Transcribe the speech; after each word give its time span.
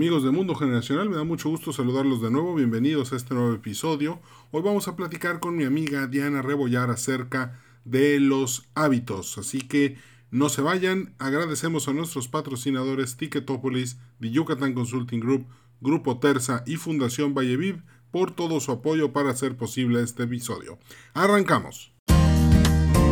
Amigos 0.00 0.22
de 0.24 0.30
Mundo 0.30 0.54
Generacional, 0.54 1.10
me 1.10 1.16
da 1.16 1.24
mucho 1.24 1.50
gusto 1.50 1.74
saludarlos 1.74 2.22
de 2.22 2.30
nuevo. 2.30 2.54
Bienvenidos 2.54 3.12
a 3.12 3.16
este 3.16 3.34
nuevo 3.34 3.52
episodio. 3.52 4.18
Hoy 4.50 4.62
vamos 4.62 4.88
a 4.88 4.96
platicar 4.96 5.40
con 5.40 5.54
mi 5.58 5.64
amiga 5.64 6.06
Diana 6.06 6.40
Rebollar 6.40 6.88
acerca 6.88 7.60
de 7.84 8.18
los 8.18 8.66
hábitos. 8.74 9.36
Así 9.36 9.60
que 9.60 9.98
no 10.30 10.48
se 10.48 10.62
vayan. 10.62 11.14
Agradecemos 11.18 11.86
a 11.86 11.92
nuestros 11.92 12.28
patrocinadores 12.28 13.18
Ticketopolis, 13.18 13.98
The 14.20 14.30
Yucatan 14.30 14.72
Consulting 14.72 15.20
Group, 15.20 15.44
Grupo 15.82 16.18
Terza 16.18 16.64
y 16.66 16.76
Fundación 16.76 17.34
Valleviv 17.34 17.82
por 18.10 18.30
todo 18.30 18.58
su 18.60 18.72
apoyo 18.72 19.12
para 19.12 19.28
hacer 19.28 19.58
posible 19.58 20.02
este 20.02 20.22
episodio. 20.22 20.78
Arrancamos. 21.12 21.92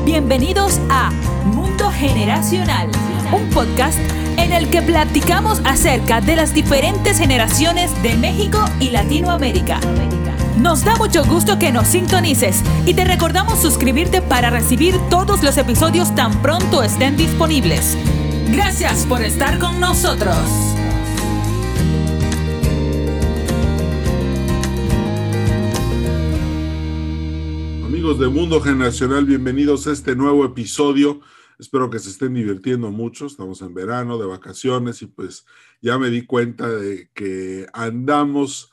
Bienvenidos 0.07 0.81
a 0.89 1.11
Mundo 1.45 1.91
Generacional, 1.91 2.91
un 3.31 3.51
podcast 3.51 4.01
en 4.39 4.53
el 4.53 4.71
que 4.71 4.83
platicamos 4.83 5.61
acerca 5.65 6.21
de 6.21 6.37
las 6.37 6.55
diferentes 6.55 7.19
generaciones 7.19 7.91
de 8.03 8.17
México 8.17 8.65
y 8.79 8.91
Latinoamérica. 8.91 9.81
Nos 10.61 10.85
da 10.85 10.97
mucho 10.97 11.25
gusto 11.25 11.59
que 11.59 11.73
nos 11.73 11.89
sintonices 11.89 12.63
y 12.87 12.95
te 12.95 13.05
recordamos 13.05 13.61
suscribirte 13.61 14.23
para 14.23 14.51
recibir 14.51 14.97
todos 15.11 15.43
los 15.43 15.59
episodios 15.59 16.15
tan 16.15 16.41
pronto 16.41 16.83
estén 16.83 17.17
disponibles. 17.17 17.99
Gracias 18.53 19.05
por 19.07 19.23
estar 19.23 19.59
con 19.59 19.81
nosotros. 19.81 20.37
Amigos 27.85 28.21
de 28.21 28.29
Mundo 28.29 28.61
Generacional, 28.61 29.25
bienvenidos 29.25 29.89
a 29.89 29.93
este 29.93 30.15
nuevo 30.15 30.45
episodio 30.45 31.21
Espero 31.59 31.91
que 31.91 31.99
se 31.99 32.11
estén 32.11 32.35
divirtiendo 32.35 32.91
mucho. 32.91 33.27
Estamos 33.27 33.63
en 33.63 33.75
verano, 33.75 34.19
de 34.19 34.27
vacaciones, 34.27 35.03
y 35.03 35.07
pues 35.07 35.45
ya 35.81 35.99
me 35.99 36.11
di 36.11 36.25
cuenta 36.25 36.69
de 36.69 37.11
que 37.15 37.67
andamos 37.73 38.71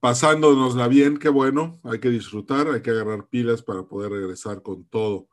pasándonosla 0.00 0.88
bien. 0.88 1.16
Qué 1.18 1.28
bueno, 1.28 1.80
hay 1.84 2.00
que 2.00 2.10
disfrutar, 2.10 2.68
hay 2.68 2.82
que 2.82 2.90
agarrar 2.90 3.28
pilas 3.28 3.62
para 3.62 3.84
poder 3.84 4.12
regresar 4.12 4.62
con 4.62 4.84
todo. 4.84 5.28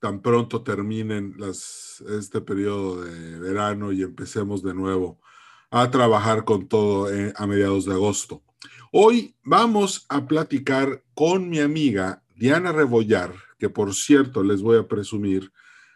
Tan 0.00 0.20
pronto 0.20 0.62
terminen 0.62 1.34
las, 1.38 2.02
este 2.08 2.40
periodo 2.40 3.02
de 3.02 3.38
verano 3.38 3.92
y 3.92 4.02
empecemos 4.02 4.62
de 4.62 4.74
nuevo 4.74 5.20
a 5.70 5.90
trabajar 5.90 6.44
con 6.44 6.68
todo 6.68 7.12
eh, 7.12 7.32
a 7.36 7.46
mediados 7.46 7.84
de 7.86 7.94
agosto. 7.94 8.42
Hoy 8.92 9.34
vamos 9.42 10.06
a 10.08 10.26
platicar 10.26 11.02
con 11.14 11.48
mi 11.48 11.60
amiga 11.60 12.22
Diana 12.36 12.72
Rebollar, 12.72 13.34
que 13.58 13.68
por 13.68 13.94
cierto 13.94 14.42
les 14.44 14.62
voy 14.62 14.78
a 14.78 14.86
presumir, 14.86 15.52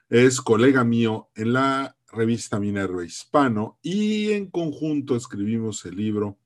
es 0.09 0.41
colega 0.41 0.85
mío 0.85 1.29
en 1.35 1.53
la 1.53 1.97
revista 2.11 2.59
Minerva 2.59 3.05
Hispano 3.05 3.79
y 3.83 4.33
en 4.33 4.51
conjunto 4.51 5.15
escribimos 5.17 5.85
el 5.85 5.97
libro 5.97 6.39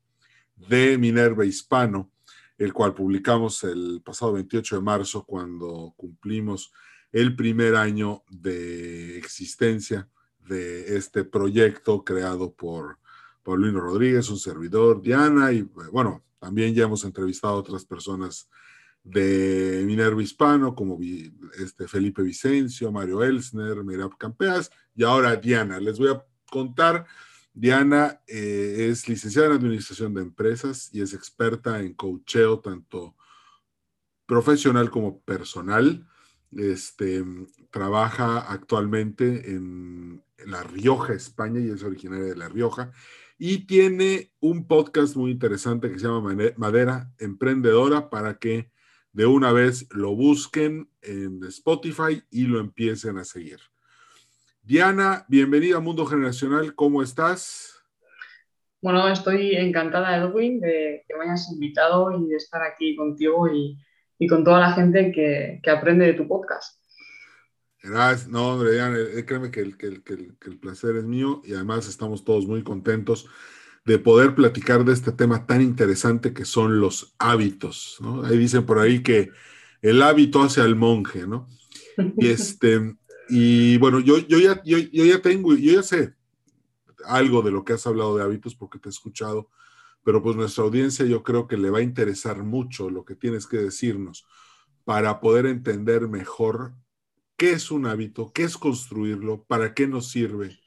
de 0.57 0.99
Minerva 0.99 1.45
Hispano, 1.45 2.11
el 2.59 2.73
cual 2.73 2.95
publicamos 2.95 3.63
el 3.63 4.03
pasado 4.05 4.33
28 4.33 4.77
de 4.77 4.83
marzo 4.83 5.25
cuando 5.25 5.95
cumplimos 5.97 6.73
el 7.13 7.37
primer 7.37 7.77
año 7.77 8.25
de 8.29 9.17
existencia 9.19 10.09
de 10.41 10.97
este 10.97 11.25
proyecto 11.25 12.03
creado 12.03 12.53
por 12.53 12.99
Paulino 13.45 13.81
Rodríguez, 13.81 14.29
un 14.31 14.39
servidor, 14.39 15.03
Diana, 15.03 15.53
y 15.53 15.63
bueno, 15.63 16.25
también 16.41 16.75
ya 16.75 16.85
hemos 16.85 17.05
entrevistado 17.05 17.55
a 17.55 17.59
otras 17.59 17.85
personas 17.85 18.49
de 19.05 19.83
Minerva 19.84 20.22
Hispano, 20.22 20.75
como 20.75 20.98
este 21.58 21.89
Felipe 21.89 22.22
Vicencio, 22.22 22.92
Mario 22.92 23.22
Elsner, 23.22 23.83
Mirab 23.84 24.17
Campeas, 24.17 24.70
y 24.94 25.05
ahora 25.05 25.36
Diana. 25.36 25.81
Les 25.81 25.98
voy 25.98 26.11
a 26.11 26.25
contar. 26.50 27.06
Diana 27.55 28.20
eh, 28.27 28.89
es 28.91 29.09
licenciada 29.09 29.48
en 29.48 29.55
Administración 29.55 30.14
de 30.14 30.22
Empresas 30.22 30.89
y 30.92 31.03
es 31.03 31.12
experta 31.12 31.81
en 31.81 31.94
coacheo, 31.94 32.61
tanto 32.61 33.17
profesional 34.27 34.91
como 34.91 35.20
personal. 35.20 36.06
Este, 36.53 37.25
trabaja 37.71 38.38
actualmente 38.38 39.50
en 39.53 40.22
La 40.47 40.62
Rioja, 40.62 41.12
España, 41.12 41.60
y 41.60 41.71
es 41.71 41.82
originaria 41.82 42.27
de 42.27 42.37
La 42.37 42.48
Rioja. 42.48 42.93
Y 43.37 43.66
tiene 43.66 44.32
un 44.41 44.66
podcast 44.66 45.16
muy 45.16 45.32
interesante 45.32 45.91
que 45.91 45.98
se 45.98 46.06
llama 46.06 46.34
Madera 46.56 47.12
Emprendedora 47.19 48.09
para 48.09 48.38
que 48.38 48.71
de 49.12 49.27
una 49.27 49.53
vez 49.53 49.87
lo 49.91 50.15
busquen 50.15 50.89
en 51.03 51.45
Spotify 51.45 52.23
y 52.31 52.47
lo 52.47 52.61
empiecen 52.61 53.19
a 53.19 53.25
seguir. 53.25 53.59
Diana, 54.62 55.27
bienvenida 55.28 55.77
a 55.77 55.81
Mundo 55.81 56.06
Generacional, 56.06 56.75
¿cómo 56.75 57.03
estás? 57.03 57.83
Bueno, 58.81 59.06
estoy 59.09 59.55
encantada, 59.55 60.17
Edwin, 60.17 60.61
de 60.61 61.05
que 61.06 61.15
me 61.17 61.25
hayas 61.25 61.53
invitado 61.53 62.11
y 62.19 62.28
de 62.28 62.37
estar 62.37 62.62
aquí 62.62 62.97
contigo 62.97 63.49
y, 63.49 63.78
con 64.28 64.45
toda 64.45 64.61
la 64.61 64.72
gente 64.72 65.11
que, 65.12 65.61
aprende 65.71 66.06
de 66.06 66.15
tu 66.15 66.28
podcast. 66.28 66.81
Gracias. 67.83 68.28
No, 68.28 68.55
hombre, 68.55 68.72
Diana, 68.72 68.97
eh, 68.97 69.25
créeme 69.25 69.51
que 69.51 69.61
el, 69.61 69.77
que 69.77 69.87
el 69.87 70.59
placer 70.61 70.97
es 70.97 71.05
mío 71.05 71.43
y 71.45 71.55
además 71.55 71.89
estamos 71.89 72.25
todos 72.25 72.47
muy 72.47 72.62
contentos 72.62 73.28
de 73.84 73.98
poder 73.98 74.34
platicar 74.34 74.84
de 74.84 74.93
este 74.93 75.12
tema 75.12 75.47
tan 75.47 75.60
interesante 75.60 76.32
que 76.32 76.44
son 76.44 76.81
los 76.81 77.15
hábitos. 77.19 77.98
Ahí 78.25 78.38
dicen 78.38 78.65
por 78.65 78.78
ahí 78.78 79.03
que 79.03 79.31
el 79.81 80.03
hábito 80.03 80.43
hace 80.43 80.60
al 80.60 80.76
monje, 80.76 81.26
¿no? 81.26 81.48
Y, 82.16 82.28
este, 82.28 82.97
y 83.28 83.76
bueno, 83.78 84.00
yo, 84.00 84.19
yo, 84.19 84.38
ya, 84.38 84.62
yo, 84.65 84.78
ya 84.78 85.21
tengo, 85.21 85.54
yo 85.54 85.72
ya 85.72 85.82
sé 85.82 86.15
algo 87.06 87.42
de 87.42 87.50
lo 87.50 87.65
que 87.65 87.72
has 87.72 87.87
hablado 87.87 88.16
de 88.16 88.22
hábitos 88.22 88.54
porque 88.54 88.78
te 88.78 88.88
he 88.88 88.91
escuchado, 88.91 89.50
pero 90.04 90.22
pues 90.22 90.37
nuestra 90.37 90.65
audiencia 90.65 91.04
yo 91.04 91.22
creo 91.22 91.47
que 91.47 91.56
le 91.56 91.71
va 91.71 91.78
a 91.78 91.82
interesar 91.82 92.42
mucho 92.42 92.91
lo 92.91 93.04
que 93.04 93.16
tienes 93.16 93.47
que 93.47 93.56
decirnos 93.56 94.25
para 94.84 95.21
poder 95.21 95.47
entender 95.47 96.09
mejor 96.09 96.75
qué 97.37 97.53
es 97.53 97.71
un 97.71 97.87
hábito, 97.87 98.32
qué 98.32 98.44
es 98.44 98.56
construirlo, 98.56 99.44
para 99.44 99.75
qué 99.75 99.87
nos 99.87 100.10
sirve, 100.10 100.60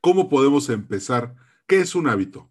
cómo 0.00 0.28
podemos 0.28 0.68
empezar, 0.68 1.34
qué 1.70 1.82
es 1.82 1.94
un 1.94 2.08
hábito. 2.08 2.50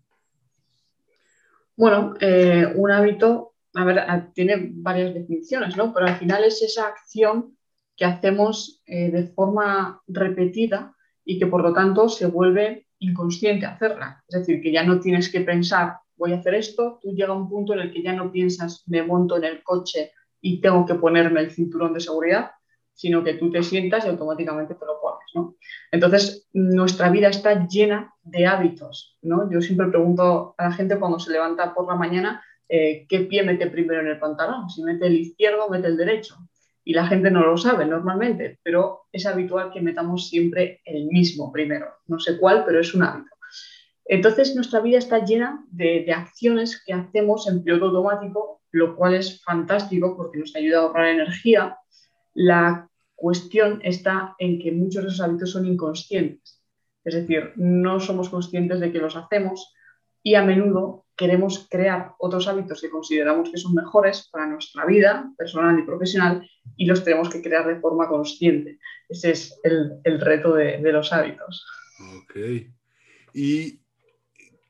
Bueno, 1.75 2.13
eh, 2.21 2.71
un 2.73 2.89
hábito, 2.89 3.55
a 3.73 3.83
ver, 3.83 4.31
tiene 4.33 4.69
varias 4.75 5.13
definiciones, 5.13 5.75
¿no? 5.75 5.93
Pero 5.93 6.07
al 6.07 6.15
final 6.15 6.45
es 6.45 6.61
esa 6.61 6.87
acción 6.87 7.57
que 7.97 8.05
hacemos 8.05 8.81
eh, 8.85 9.11
de 9.11 9.27
forma 9.27 10.01
repetida 10.07 10.95
y 11.25 11.37
que 11.37 11.47
por 11.47 11.61
lo 11.61 11.73
tanto 11.73 12.07
se 12.07 12.27
vuelve 12.27 12.87
inconsciente 12.99 13.65
hacerla. 13.65 14.23
Es 14.25 14.39
decir, 14.39 14.61
que 14.61 14.71
ya 14.71 14.83
no 14.83 15.01
tienes 15.01 15.29
que 15.29 15.41
pensar, 15.41 15.97
voy 16.15 16.31
a 16.31 16.37
hacer 16.37 16.55
esto, 16.55 16.97
tú 17.01 17.13
llega 17.13 17.33
un 17.33 17.49
punto 17.49 17.73
en 17.73 17.79
el 17.79 17.91
que 17.91 18.01
ya 18.01 18.13
no 18.13 18.31
piensas, 18.31 18.85
me 18.87 19.03
monto 19.03 19.35
en 19.35 19.43
el 19.43 19.63
coche 19.63 20.13
y 20.39 20.61
tengo 20.61 20.85
que 20.85 20.95
ponerme 20.95 21.41
el 21.41 21.51
cinturón 21.51 21.93
de 21.93 21.99
seguridad, 21.99 22.51
sino 22.93 23.21
que 23.21 23.33
tú 23.33 23.51
te 23.51 23.63
sientas 23.63 24.05
y 24.05 24.07
automáticamente 24.07 24.75
te 24.75 24.85
lo 24.85 25.01
pones. 25.01 25.08
Entonces, 25.91 26.47
nuestra 26.53 27.09
vida 27.09 27.29
está 27.29 27.67
llena 27.67 28.13
de 28.23 28.45
hábitos. 28.45 29.17
¿no? 29.21 29.49
Yo 29.51 29.61
siempre 29.61 29.87
pregunto 29.87 30.55
a 30.57 30.65
la 30.65 30.71
gente 30.71 30.97
cuando 30.97 31.19
se 31.19 31.31
levanta 31.31 31.73
por 31.73 31.87
la 31.87 31.95
mañana 31.95 32.43
eh, 32.67 33.05
qué 33.09 33.21
pie 33.21 33.43
mete 33.43 33.67
primero 33.67 34.01
en 34.01 34.07
el 34.07 34.19
pantalón, 34.19 34.69
si 34.69 34.83
mete 34.83 35.07
el 35.07 35.19
izquierdo 35.19 35.69
mete 35.69 35.87
el 35.87 35.97
derecho. 35.97 36.35
Y 36.83 36.93
la 36.93 37.07
gente 37.07 37.29
no 37.29 37.45
lo 37.45 37.57
sabe 37.57 37.85
normalmente, 37.85 38.59
pero 38.63 39.01
es 39.11 39.25
habitual 39.25 39.71
que 39.71 39.81
metamos 39.81 40.29
siempre 40.29 40.81
el 40.85 41.07
mismo 41.07 41.51
primero. 41.51 41.87
No 42.07 42.19
sé 42.19 42.37
cuál, 42.39 42.63
pero 42.65 42.79
es 42.79 42.93
un 42.93 43.03
hábito. 43.03 43.29
Entonces, 44.05 44.55
nuestra 44.55 44.79
vida 44.79 44.97
está 44.97 45.23
llena 45.23 45.63
de, 45.69 46.03
de 46.03 46.13
acciones 46.13 46.81
que 46.83 46.93
hacemos 46.93 47.47
en 47.47 47.63
piloto 47.63 47.85
automático, 47.85 48.61
lo 48.71 48.95
cual 48.95 49.13
es 49.13 49.43
fantástico 49.43 50.15
porque 50.17 50.39
nos 50.39 50.55
ayuda 50.55 50.79
a 50.79 50.81
ahorrar 50.81 51.07
energía. 51.09 51.77
La 52.33 52.88
cuestión 53.19 53.81
está 53.83 54.35
en 54.39 54.59
que 54.59 54.71
muchos 54.71 55.03
de 55.03 55.09
esos 55.09 55.21
hábitos 55.21 55.51
son 55.51 55.65
inconscientes. 55.65 56.61
Es 57.03 57.13
decir, 57.13 57.53
no 57.55 57.99
somos 57.99 58.29
conscientes 58.29 58.79
de 58.79 58.91
que 58.91 58.99
los 58.99 59.15
hacemos 59.15 59.73
y 60.23 60.35
a 60.35 60.43
menudo 60.43 61.05
queremos 61.15 61.67
crear 61.69 62.13
otros 62.17 62.47
hábitos 62.47 62.81
que 62.81 62.89
consideramos 62.89 63.49
que 63.49 63.57
son 63.57 63.73
mejores 63.73 64.29
para 64.31 64.47
nuestra 64.47 64.85
vida 64.85 65.31
personal 65.37 65.77
y 65.79 65.83
profesional 65.83 66.49
y 66.77 66.85
los 66.85 67.03
tenemos 67.03 67.29
que 67.29 67.41
crear 67.41 67.67
de 67.67 67.79
forma 67.79 68.07
consciente. 68.07 68.79
Ese 69.07 69.31
es 69.31 69.59
el, 69.63 70.19
reto 70.21 70.55
de, 70.55 70.79
los 70.91 71.11
hábitos. 71.11 71.65
Ok. 72.17 72.35
¿Y 73.33 73.81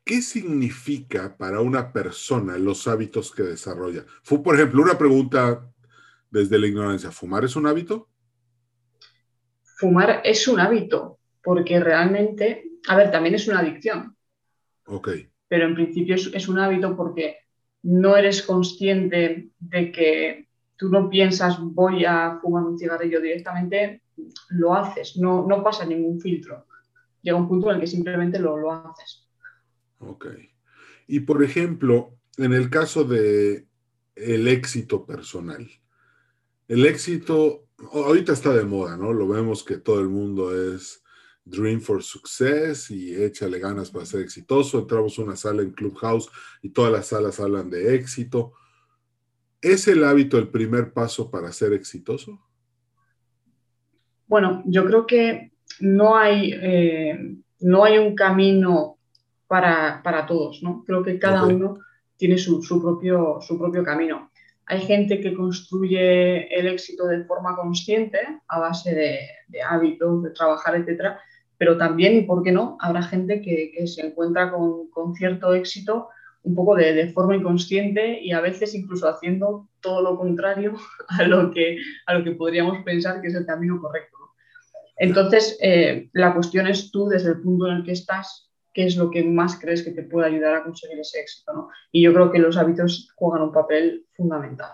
qué 0.03 0.21
significa 0.21 1.37
para 1.37 1.61
una 1.61 1.93
persona 1.93 2.57
los 2.57 2.87
hábitos 2.87 3.31
que 3.31 3.43
desarrolla? 3.43 4.05
Fue, 4.23 4.41
por 4.41 4.55
ejemplo, 4.55 4.81
una 4.81 4.97
pregunta 4.97 5.69
desde 6.31 6.57
la 6.57 6.67
ignorancia. 6.67 7.11
¿Fumar 7.11 7.45
es 7.45 7.55
un 7.55 7.67
hábito? 7.67 8.08
Fumar 9.79 10.21
es 10.25 10.45
un 10.47 10.59
hábito, 10.59 11.19
porque 11.41 11.79
realmente, 11.79 12.69
a 12.89 12.97
ver, 12.97 13.11
también 13.11 13.35
es 13.35 13.47
una 13.47 13.59
adicción. 13.59 14.15
Ok. 14.85 15.09
Pero 15.47 15.67
en 15.67 15.73
principio 15.73 16.15
es, 16.15 16.47
un 16.49 16.59
hábito 16.59 16.97
porque 16.97 17.37
no 17.83 18.17
eres 18.17 18.41
consciente 18.41 19.49
de 19.57 19.91
que 19.91 20.47
tú 20.75 20.89
no 20.89 21.09
piensas 21.09 21.57
voy 21.61 22.03
a 22.03 22.39
fumar 22.41 22.63
un 22.63 22.77
cigarrillo 22.77 23.21
directamente, 23.21 24.01
lo 24.49 24.75
haces, 24.75 25.15
no, 25.15 25.47
pasa 25.63 25.85
ningún 25.85 26.19
filtro. 26.19 26.65
Llega 27.21 27.37
un 27.37 27.47
punto 27.47 27.69
en 27.69 27.75
el 27.75 27.81
que 27.81 27.87
simplemente 27.87 28.37
lo, 28.37 28.57
lo 28.57 28.71
haces. 28.73 29.29
Ok. 29.99 30.27
Y 31.07 31.21
por 31.21 31.41
ejemplo, 31.41 32.17
en 32.37 32.51
el 32.51 32.69
caso 32.69 33.05
de 33.05 33.65
el 34.15 34.47
éxito 34.49 35.05
personal, 35.05 35.65
el 36.69 36.85
éxito 36.85 37.65
ahorita 37.93 38.33
está 38.33 38.53
de 38.53 38.63
moda, 38.63 38.95
¿no? 38.95 39.11
Lo 39.11 39.27
vemos 39.27 39.63
que 39.63 39.77
todo 39.77 39.99
el 39.99 40.07
mundo 40.07 40.55
es 40.55 41.03
Dream 41.43 41.81
for 41.81 42.03
Success 42.03 42.91
y 42.91 43.21
échale 43.21 43.59
ganas 43.59 43.89
para 43.89 44.05
ser 44.05 44.21
exitoso. 44.21 44.79
Entramos 44.79 45.17
a 45.17 45.23
una 45.23 45.35
sala 45.35 45.63
en 45.63 45.71
Clubhouse 45.71 46.29
y 46.61 46.69
todas 46.69 46.91
las 46.91 47.07
salas 47.07 47.39
hablan 47.39 47.69
de 47.69 47.95
éxito. 47.95 48.53
¿Es 49.61 49.87
el 49.87 50.03
hábito 50.03 50.37
el 50.37 50.49
primer 50.49 50.93
paso 50.93 51.29
para 51.31 51.51
ser 51.51 51.73
exitoso? 51.73 52.39
Bueno, 54.27 54.61
yo 54.65 54.85
creo 54.85 55.07
que 55.07 55.51
no 55.79 56.15
hay, 56.15 56.53
eh, 56.53 57.35
no 57.61 57.83
hay 57.83 57.97
un 57.97 58.13
camino 58.13 58.97
para, 59.47 60.25
todos, 60.27 60.61
¿no? 60.61 60.83
Creo 60.85 61.01
que 61.03 61.17
cada 61.17 61.45
uno 61.45 61.79
tiene 62.15 62.37
su, 62.37 62.61
propio, 62.79 63.39
su 63.41 63.57
propio 63.57 63.83
camino. 63.83 64.28
Hay 64.69 64.81
gente 64.81 65.19
que 65.19 65.33
construye 65.33 66.47
el 66.55 66.67
éxito 66.67 67.07
de 67.07 67.23
forma 67.23 67.55
consciente 67.55 68.19
a 68.47 68.59
base 68.59 68.93
de, 68.93 69.61
hábitos, 69.67 70.21
de 70.21 70.29
trabajar, 70.29 70.75
etcétera, 70.75 71.19
pero 71.57 71.75
también, 71.75 72.15
y 72.15 72.21
por 72.21 72.43
qué 72.43 72.51
no, 72.51 72.77
habrá 72.79 73.01
gente 73.01 73.41
que, 73.41 73.87
se 73.87 74.05
encuentra 74.05 74.51
con, 74.51 75.15
cierto 75.15 75.55
éxito 75.55 76.09
un 76.43 76.53
poco 76.53 76.75
de, 76.75 77.11
forma 77.13 77.35
inconsciente 77.35 78.21
y 78.21 78.31
a 78.31 78.41
veces 78.41 78.75
incluso 78.75 79.09
haciendo 79.09 79.67
todo 79.81 80.03
lo 80.03 80.15
contrario 80.15 80.75
a 81.09 81.23
lo 81.23 81.49
que, 81.51 81.79
a 82.05 82.13
lo 82.13 82.23
que 82.23 82.31
podríamos 82.31 82.83
pensar 82.83 83.21
que 83.21 83.29
es 83.29 83.35
el 83.35 83.47
camino 83.47 83.81
correcto. 83.81 84.17
Entonces, 84.97 85.57
eh, 85.63 86.09
la 86.13 86.35
cuestión 86.35 86.67
es 86.67 86.91
tú, 86.91 87.07
desde 87.07 87.29
el 87.29 87.41
punto 87.41 87.67
en 87.67 87.77
el 87.77 87.83
que 87.83 87.93
estás, 87.93 88.48
qué 88.79 88.85
es 88.85 88.95
lo 88.95 89.11
que 89.11 89.25
más 89.25 89.59
crees 89.59 89.83
que 89.83 89.91
te 89.91 90.03
puede 90.03 90.27
ayudar 90.27 90.55
a 90.55 90.63
conseguir 90.63 90.97
ese 90.99 91.19
éxito. 91.19 91.51
¿no? 91.51 91.69
Y 91.91 92.01
yo 92.01 92.13
creo 92.13 92.31
que 92.31 92.39
los 92.39 92.55
hábitos 92.55 93.11
juegan 93.13 93.41
un 93.41 93.51
papel 93.51 94.05
fundamental. 94.13 94.71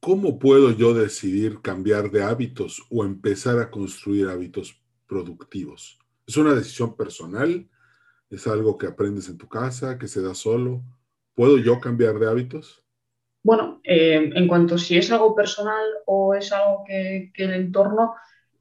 ¿Cómo 0.00 0.38
puedo 0.38 0.70
yo 0.70 0.94
decidir 0.94 1.60
cambiar 1.60 2.10
de 2.10 2.22
hábitos 2.22 2.82
o 2.88 3.04
empezar 3.04 3.58
a 3.58 3.70
construir 3.70 4.28
hábitos 4.28 4.82
productivos? 5.06 5.98
¿Es 6.26 6.38
una 6.38 6.54
decisión 6.54 6.96
personal? 6.96 7.68
¿Es 8.30 8.46
algo 8.46 8.78
que 8.78 8.86
aprendes 8.86 9.28
en 9.28 9.36
tu 9.36 9.48
casa, 9.48 9.98
que 9.98 10.08
se 10.08 10.22
da 10.22 10.34
solo? 10.34 10.82
¿Puedo 11.34 11.58
yo 11.58 11.78
cambiar 11.78 12.18
de 12.18 12.26
hábitos? 12.26 12.82
Bueno, 13.42 13.82
eh, 13.84 14.30
en 14.34 14.48
cuanto 14.48 14.78
si 14.78 14.96
es 14.96 15.12
algo 15.12 15.34
personal 15.34 15.84
o 16.06 16.34
es 16.34 16.50
algo 16.52 16.84
que, 16.86 17.30
que 17.34 17.44
el 17.44 17.52
entorno 17.52 18.14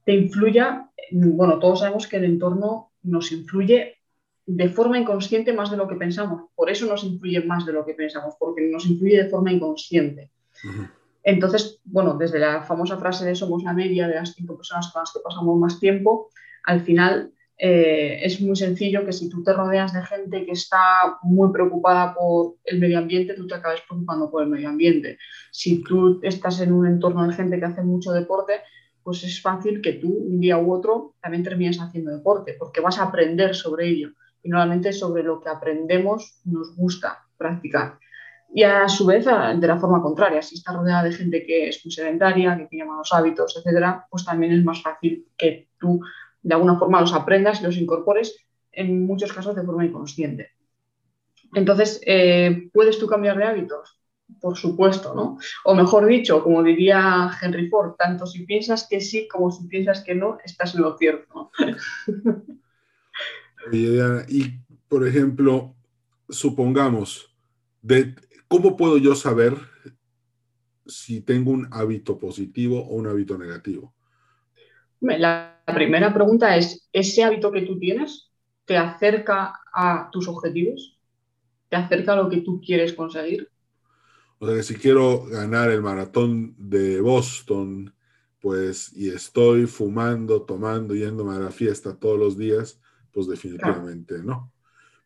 te 0.03 0.13
influya, 0.13 0.91
bueno, 1.11 1.59
todos 1.59 1.79
sabemos 1.79 2.07
que 2.07 2.17
el 2.17 2.25
entorno 2.25 2.91
nos 3.05 3.31
influye 3.31 3.97
de 4.45 4.69
forma 4.69 4.99
inconsciente 4.99 5.53
más 5.53 5.71
de 5.71 5.77
lo 5.77 5.87
que 5.87 5.95
pensamos. 5.95 6.49
Por 6.55 6.69
eso 6.69 6.85
nos 6.85 7.03
influye 7.03 7.43
más 7.43 7.65
de 7.65 7.73
lo 7.73 7.85
que 7.85 7.93
pensamos, 7.93 8.35
porque 8.39 8.61
nos 8.61 8.85
influye 8.85 9.23
de 9.23 9.29
forma 9.29 9.51
inconsciente. 9.51 10.31
Entonces, 11.23 11.81
bueno, 11.83 12.15
desde 12.15 12.39
la 12.39 12.61
famosa 12.61 12.97
frase 12.97 13.25
de 13.25 13.35
somos 13.35 13.63
la 13.63 13.73
media 13.73 14.07
de 14.07 14.15
las 14.15 14.33
cinco 14.33 14.55
personas 14.55 14.91
con 14.91 15.01
las 15.01 15.11
que 15.11 15.19
pasamos 15.23 15.57
más 15.57 15.79
tiempo, 15.79 16.29
al 16.63 16.81
final 16.81 17.31
eh, 17.57 18.19
es 18.21 18.41
muy 18.41 18.55
sencillo 18.55 19.05
que 19.05 19.13
si 19.13 19.29
tú 19.29 19.41
te 19.43 19.53
rodeas 19.53 19.93
de 19.93 20.03
gente 20.03 20.45
que 20.45 20.51
está 20.51 21.17
muy 21.23 21.51
preocupada 21.51 22.13
por 22.13 22.55
el 22.65 22.79
medio 22.79 22.99
ambiente, 22.99 23.33
tú 23.33 23.47
te 23.47 23.55
acabes 23.55 23.81
preocupando 23.87 24.29
por 24.29 24.43
el 24.43 24.49
medio 24.49 24.69
ambiente. 24.69 25.17
Si 25.51 25.81
tú 25.83 26.19
estás 26.21 26.59
en 26.61 26.73
un 26.73 26.85
entorno 26.85 27.25
de 27.25 27.33
gente 27.33 27.57
que 27.57 27.65
hace 27.65 27.81
mucho 27.81 28.11
deporte, 28.11 28.61
pues 29.05 29.23
es 29.23 29.39
fácil 29.39 29.83
que 29.83 29.93
tú 29.93 30.11
un 30.11 30.39
día 30.39 30.57
u 30.57 30.73
otro 30.73 31.13
también 31.21 31.43
termines 31.43 31.79
haciendo 31.79 32.09
deporte, 32.09 32.55
porque 32.57 32.81
vas 32.81 32.97
a 32.97 33.03
aprender 33.03 33.55
sobre 33.55 33.87
ello. 33.87 34.09
Y 34.41 34.49
normalmente 34.49 34.91
sobre 34.93 35.21
lo 35.21 35.39
que 35.39 35.47
aprendemos 35.49 36.39
nos 36.43 36.75
gusta 36.75 37.23
practicar. 37.37 37.99
Y 38.51 38.63
a 38.63 38.89
su 38.89 39.05
vez, 39.05 39.25
de 39.25 39.67
la 39.67 39.77
forma 39.77 40.01
contraria, 40.01 40.41
si 40.41 40.55
estás 40.55 40.75
rodeada 40.75 41.03
de 41.03 41.11
gente 41.11 41.45
que 41.45 41.69
es 41.69 41.85
muy 41.85 41.91
sedentaria, 41.91 42.57
que 42.57 42.65
tiene 42.65 42.89
malos 42.89 43.13
hábitos, 43.13 43.55
etcétera, 43.55 44.07
pues 44.09 44.25
también 44.25 44.53
es 44.53 44.63
más 44.63 44.81
fácil 44.81 45.27
que 45.37 45.69
tú 45.79 46.01
de 46.41 46.55
alguna 46.55 46.79
forma 46.79 47.01
los 47.01 47.13
aprendas 47.13 47.61
y 47.61 47.63
los 47.63 47.77
incorpores, 47.77 48.35
en 48.71 49.05
muchos 49.05 49.31
casos 49.31 49.55
de 49.55 49.63
forma 49.63 49.85
inconsciente. 49.85 50.49
Entonces, 51.53 52.01
eh, 52.07 52.69
¿puedes 52.73 52.97
tú 52.97 53.05
cambiar 53.05 53.37
de 53.37 53.43
hábitos? 53.43 53.94
Por 54.41 54.57
supuesto, 54.57 55.13
¿no? 55.13 55.37
O 55.63 55.75
mejor 55.75 56.07
dicho, 56.07 56.43
como 56.43 56.63
diría 56.63 57.31
Henry 57.41 57.69
Ford, 57.69 57.93
tanto 57.97 58.25
si 58.25 58.45
piensas 58.45 58.87
que 58.89 59.01
sí 59.01 59.27
como 59.27 59.51
si 59.51 59.67
piensas 59.67 60.03
que 60.03 60.15
no, 60.15 60.37
estás 60.43 60.75
en 60.75 60.81
lo 60.81 60.97
cierto. 60.97 61.51
y 63.71 64.59
por 64.87 65.07
ejemplo, 65.07 65.75
supongamos, 66.29 67.35
de, 67.81 68.15
¿cómo 68.47 68.77
puedo 68.77 68.97
yo 68.97 69.15
saber 69.15 69.55
si 70.87 71.21
tengo 71.21 71.51
un 71.51 71.67
hábito 71.71 72.17
positivo 72.17 72.79
o 72.79 72.95
un 72.95 73.07
hábito 73.07 73.37
negativo? 73.37 73.93
La 75.01 75.61
primera 75.65 76.13
pregunta 76.13 76.55
es, 76.55 76.87
¿ese 76.91 77.23
hábito 77.23 77.51
que 77.51 77.61
tú 77.61 77.77
tienes 77.77 78.31
te 78.65 78.77
acerca 78.77 79.53
a 79.73 80.09
tus 80.11 80.27
objetivos? 80.27 80.97
¿Te 81.69 81.75
acerca 81.75 82.13
a 82.13 82.15
lo 82.15 82.29
que 82.29 82.41
tú 82.41 82.61
quieres 82.61 82.93
conseguir? 82.93 83.49
O 84.39 84.47
sea 84.47 84.55
que 84.55 84.63
si 84.63 84.75
quiero 84.75 85.25
ganar 85.25 85.71
el 85.71 85.81
maratón 85.81 86.55
de 86.57 86.99
Boston, 87.01 87.93
pues, 88.39 88.91
y 88.95 89.09
estoy 89.09 89.65
fumando, 89.65 90.43
tomando, 90.43 90.93
yéndome 90.93 91.35
a 91.35 91.39
la 91.39 91.51
fiesta 91.51 91.97
todos 91.97 92.19
los 92.19 92.37
días, 92.37 92.79
pues 93.11 93.27
definitivamente 93.27 94.19
no. 94.23 94.51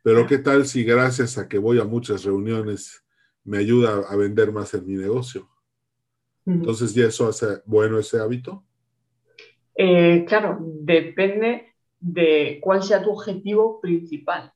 Pero 0.01 0.25
¿qué 0.25 0.39
tal 0.39 0.65
si 0.65 0.83
gracias 0.83 1.37
a 1.37 1.47
que 1.47 1.57
voy 1.57 1.79
a 1.79 1.83
muchas 1.83 2.23
reuniones 2.23 3.05
me 3.43 3.59
ayuda 3.59 4.03
a 4.09 4.15
vender 4.15 4.51
más 4.51 4.73
en 4.73 4.85
mi 4.85 4.95
negocio? 4.95 5.49
Entonces, 6.45 6.97
¿y 6.97 7.01
eso 7.01 7.27
hace 7.27 7.61
bueno 7.65 7.99
ese 7.99 8.19
hábito? 8.19 8.63
Eh, 9.75 10.25
claro, 10.27 10.57
depende 10.61 11.75
de 11.99 12.59
cuál 12.61 12.81
sea 12.81 13.03
tu 13.03 13.11
objetivo 13.11 13.79
principal. 13.79 14.51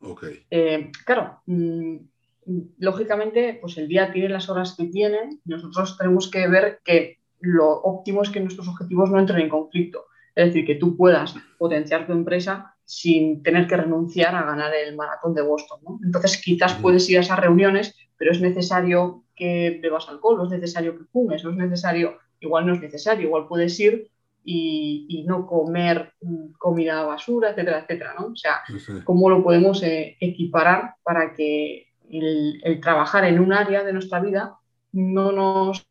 Ok. 0.00 0.24
Eh, 0.50 0.90
claro, 1.04 1.42
mm, 1.46 1.96
lógicamente, 2.78 3.58
pues 3.60 3.76
el 3.78 3.88
día 3.88 4.12
tiene 4.12 4.28
las 4.28 4.48
horas 4.48 4.74
que 4.76 4.86
tiene 4.86 5.38
y 5.44 5.50
nosotros 5.50 5.96
tenemos 5.98 6.30
que 6.30 6.48
ver 6.48 6.80
que 6.84 7.18
lo 7.40 7.70
óptimo 7.70 8.22
es 8.22 8.30
que 8.30 8.40
nuestros 8.40 8.68
objetivos 8.68 9.10
no 9.10 9.18
entren 9.18 9.40
en 9.40 9.48
conflicto. 9.48 10.06
Es 10.34 10.46
decir, 10.46 10.66
que 10.66 10.76
tú 10.76 10.96
puedas 10.96 11.34
potenciar 11.58 12.06
tu 12.06 12.12
empresa 12.12 12.74
sin 12.84 13.42
tener 13.42 13.66
que 13.66 13.76
renunciar 13.76 14.34
a 14.34 14.44
ganar 14.44 14.72
el 14.74 14.96
maratón 14.96 15.34
de 15.34 15.42
Boston. 15.42 15.80
Entonces, 16.04 16.40
quizás 16.42 16.74
puedes 16.74 17.08
ir 17.10 17.18
a 17.18 17.20
esas 17.20 17.38
reuniones, 17.38 17.94
pero 18.16 18.32
es 18.32 18.40
necesario 18.40 19.24
que 19.34 19.78
bebas 19.82 20.08
alcohol, 20.08 20.40
es 20.44 20.50
necesario 20.50 20.96
que 20.96 21.04
fumes, 21.04 21.44
no 21.44 21.50
es 21.50 21.56
necesario, 21.56 22.18
igual 22.40 22.66
no 22.66 22.74
es 22.74 22.80
necesario, 22.80 23.26
igual 23.26 23.46
puedes 23.46 23.78
ir 23.78 24.10
y, 24.44 25.24
no 25.26 25.46
comer 25.46 26.14
comida 26.56 27.02
basura, 27.02 27.50
etcétera, 27.50 27.80
etcétera. 27.80 28.14
¿no? 28.18 28.26
O 28.28 28.36
sea, 28.36 28.62
¿cómo 29.04 29.28
lo 29.28 29.42
podemos 29.42 29.82
eh, 29.82 30.16
equiparar 30.20 30.94
para 31.02 31.34
que 31.34 31.87
el, 32.10 32.80
trabajar 32.80 33.24
en 33.24 33.38
un 33.40 33.52
área 33.52 33.84
de 33.84 33.92
nuestra 33.92 34.20
vida 34.20 34.58
no 34.92 35.32
nos 35.32 35.88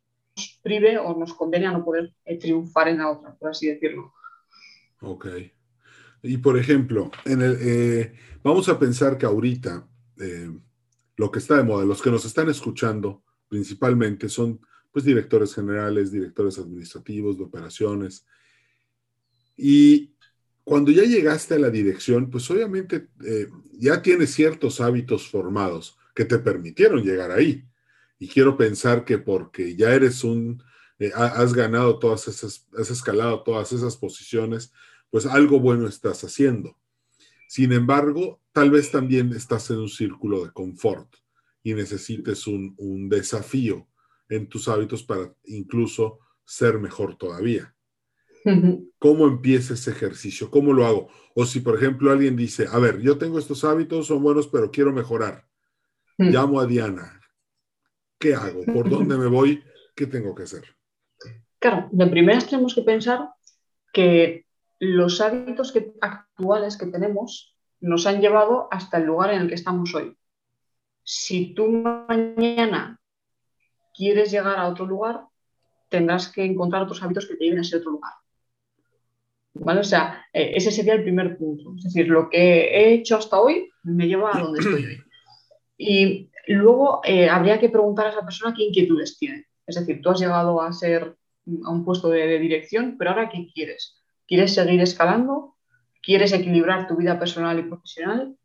prive 0.62 0.98
o 0.98 1.16
nos 1.16 1.34
condene 1.34 1.66
a 1.66 1.72
no 1.72 1.84
poder 1.84 2.12
eh, 2.24 2.38
triunfar 2.38 2.88
en 2.88 2.98
la 2.98 3.10
otra, 3.10 3.34
por 3.36 3.50
así 3.50 3.68
decirlo. 3.68 4.12
Ok. 5.00 5.26
Y 6.22 6.36
por 6.38 6.58
ejemplo, 6.58 7.10
en 7.24 7.42
el, 7.42 7.58
eh, 7.60 8.14
vamos 8.42 8.68
a 8.68 8.78
pensar 8.78 9.16
que 9.16 9.26
ahorita 9.26 9.88
eh, 10.20 10.50
lo 11.16 11.30
que 11.30 11.38
está 11.38 11.56
de 11.56 11.62
moda, 11.62 11.84
los 11.84 12.02
que 12.02 12.10
nos 12.10 12.24
están 12.24 12.48
escuchando 12.48 13.22
principalmente 13.48 14.28
son 14.28 14.60
pues 14.90 15.04
directores 15.04 15.54
generales, 15.54 16.10
directores 16.10 16.58
administrativos 16.58 17.38
de 17.38 17.44
operaciones. 17.44 18.26
Y 19.56 20.12
cuando 20.64 20.90
ya 20.90 21.04
llegaste 21.04 21.54
a 21.54 21.58
la 21.58 21.70
dirección, 21.70 22.30
pues 22.30 22.50
obviamente 22.50 23.08
ya 23.72 24.02
tienes 24.02 24.34
ciertos 24.34 24.80
hábitos 24.80 25.28
formados 25.28 25.98
que 26.18 26.24
te 26.24 26.40
permitieron 26.40 27.04
llegar 27.04 27.30
ahí. 27.30 27.64
Y 28.18 28.26
quiero 28.26 28.56
pensar 28.56 29.04
que 29.04 29.18
porque 29.18 29.76
ya 29.76 29.94
eres 29.94 30.24
un, 30.24 30.60
eh, 30.98 31.12
has 31.14 31.54
ganado 31.54 32.00
todas 32.00 32.26
esas, 32.26 32.66
has 32.76 32.90
escalado 32.90 33.44
todas 33.44 33.70
esas 33.70 33.96
posiciones, 33.96 34.72
pues 35.10 35.26
algo 35.26 35.60
bueno 35.60 35.86
estás 35.86 36.24
haciendo. 36.24 36.76
Sin 37.46 37.72
embargo, 37.72 38.40
tal 38.50 38.72
vez 38.72 38.90
también 38.90 39.32
estás 39.32 39.70
en 39.70 39.78
un 39.78 39.88
círculo 39.88 40.44
de 40.44 40.50
confort 40.50 41.08
y 41.62 41.74
necesites 41.74 42.48
un, 42.48 42.74
un 42.78 43.08
desafío 43.08 43.86
en 44.28 44.48
tus 44.48 44.66
hábitos 44.66 45.04
para 45.04 45.32
incluso 45.44 46.18
ser 46.44 46.80
mejor 46.80 47.16
todavía. 47.16 47.76
¿Cómo 48.98 49.28
empieza 49.28 49.74
ese 49.74 49.92
ejercicio? 49.92 50.50
¿Cómo 50.50 50.72
lo 50.72 50.84
hago? 50.84 51.10
O 51.36 51.46
si, 51.46 51.60
por 51.60 51.76
ejemplo, 51.76 52.10
alguien 52.10 52.34
dice, 52.34 52.66
a 52.68 52.78
ver, 52.78 53.00
yo 53.02 53.18
tengo 53.18 53.38
estos 53.38 53.62
hábitos, 53.62 54.08
son 54.08 54.20
buenos, 54.20 54.48
pero 54.48 54.72
quiero 54.72 54.92
mejorar. 54.92 55.47
Mm. 56.18 56.30
llamo 56.30 56.60
a 56.60 56.66
Diana. 56.66 57.20
¿Qué 58.18 58.34
hago? 58.34 58.64
¿Por 58.64 58.90
dónde 58.90 59.16
me 59.16 59.26
voy? 59.26 59.62
¿Qué 59.94 60.06
tengo 60.06 60.34
que 60.34 60.42
hacer? 60.42 60.64
Claro, 61.60 61.88
de 61.90 62.06
primeras 62.08 62.48
tenemos 62.48 62.74
que 62.74 62.82
pensar 62.82 63.30
que 63.92 64.46
los 64.80 65.20
hábitos 65.20 65.72
actuales 66.00 66.76
que 66.76 66.86
tenemos 66.86 67.56
nos 67.80 68.06
han 68.06 68.20
llevado 68.20 68.68
hasta 68.70 68.98
el 68.98 69.04
lugar 69.04 69.32
en 69.32 69.42
el 69.42 69.48
que 69.48 69.54
estamos 69.54 69.94
hoy. 69.94 70.16
Si 71.04 71.54
tú 71.54 71.68
mañana 71.68 73.00
quieres 73.94 74.30
llegar 74.30 74.58
a 74.58 74.68
otro 74.68 74.86
lugar, 74.86 75.22
tendrás 75.88 76.28
que 76.28 76.44
encontrar 76.44 76.82
otros 76.82 77.02
hábitos 77.02 77.26
que 77.26 77.36
te 77.36 77.44
lleven 77.44 77.60
a 77.60 77.62
ese 77.62 77.76
otro 77.76 77.92
lugar. 77.92 78.12
¿Vale? 79.54 79.80
O 79.80 79.84
sea, 79.84 80.26
eh, 80.32 80.52
ese 80.54 80.70
sería 80.70 80.94
el 80.94 81.02
primer 81.02 81.36
punto. 81.38 81.74
Es 81.76 81.84
decir, 81.84 82.08
lo 82.08 82.28
que 82.28 82.38
he 82.38 82.92
hecho 82.94 83.16
hasta 83.16 83.40
hoy 83.40 83.70
me 83.84 84.06
lleva 84.06 84.36
a 84.36 84.40
donde 84.40 84.60
estoy 84.60 84.84
hoy. 84.84 85.07
Y 85.78 86.28
luego 86.48 87.00
eh, 87.04 87.28
habría 87.28 87.60
que 87.60 87.68
preguntar 87.68 88.06
a 88.06 88.10
esa 88.10 88.24
persona 88.24 88.52
qué 88.54 88.64
inquietudes 88.64 89.16
tiene. 89.16 89.46
Es 89.66 89.76
decir, 89.76 90.00
tú 90.02 90.10
has 90.10 90.18
llegado 90.18 90.60
a 90.60 90.72
ser 90.72 91.16
a 91.64 91.70
un 91.70 91.84
puesto 91.84 92.08
de, 92.08 92.38
dirección, 92.38 92.96
pero 92.98 93.10
ahora 93.10 93.28
¿qué 93.28 93.48
quieres? 93.54 94.02
¿Quieres 94.26 94.54
seguir 94.54 94.80
escalando? 94.80 95.54
¿Quieres 96.02 96.32
equilibrar 96.32 96.88
tu 96.88 96.96
vida 96.96 97.18
personal 97.18 97.58
y 97.58 97.62
profesional? 97.62 98.36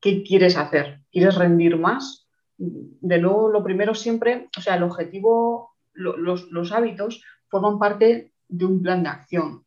¿Qué 0.00 0.22
quieres 0.22 0.56
hacer? 0.56 1.00
¿Quieres 1.12 1.36
rendir 1.36 1.76
más? 1.76 2.26
De 2.56 3.18
nuevo, 3.18 3.48
lo 3.48 3.62
primero 3.62 3.94
siempre, 3.94 4.48
o 4.56 4.60
sea, 4.60 4.76
el 4.76 4.82
objetivo, 4.82 5.70
los, 5.94 6.72
hábitos 6.72 7.22
forman 7.48 7.78
parte 7.78 8.32
de 8.48 8.64
un 8.64 8.82
plan 8.82 9.02
de 9.02 9.08
acción, 9.08 9.64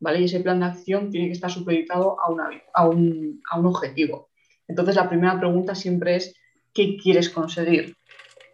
¿vale? 0.00 0.20
Y 0.20 0.24
ese 0.24 0.40
plan 0.40 0.60
de 0.60 0.66
acción 0.66 1.10
tiene 1.10 1.28
que 1.28 1.32
estar 1.32 1.50
supeditado 1.50 2.16
a, 2.20 2.26
a, 2.74 2.88
un, 2.88 3.40
a 3.50 3.58
un 3.58 3.66
objetivo. 3.66 4.28
Entonces, 4.68 4.96
la 4.96 5.08
primera 5.08 5.38
pregunta 5.38 5.74
siempre 5.74 6.16
es, 6.16 6.34
¿qué 6.74 6.96
quieres 6.96 7.30
conseguir? 7.30 7.96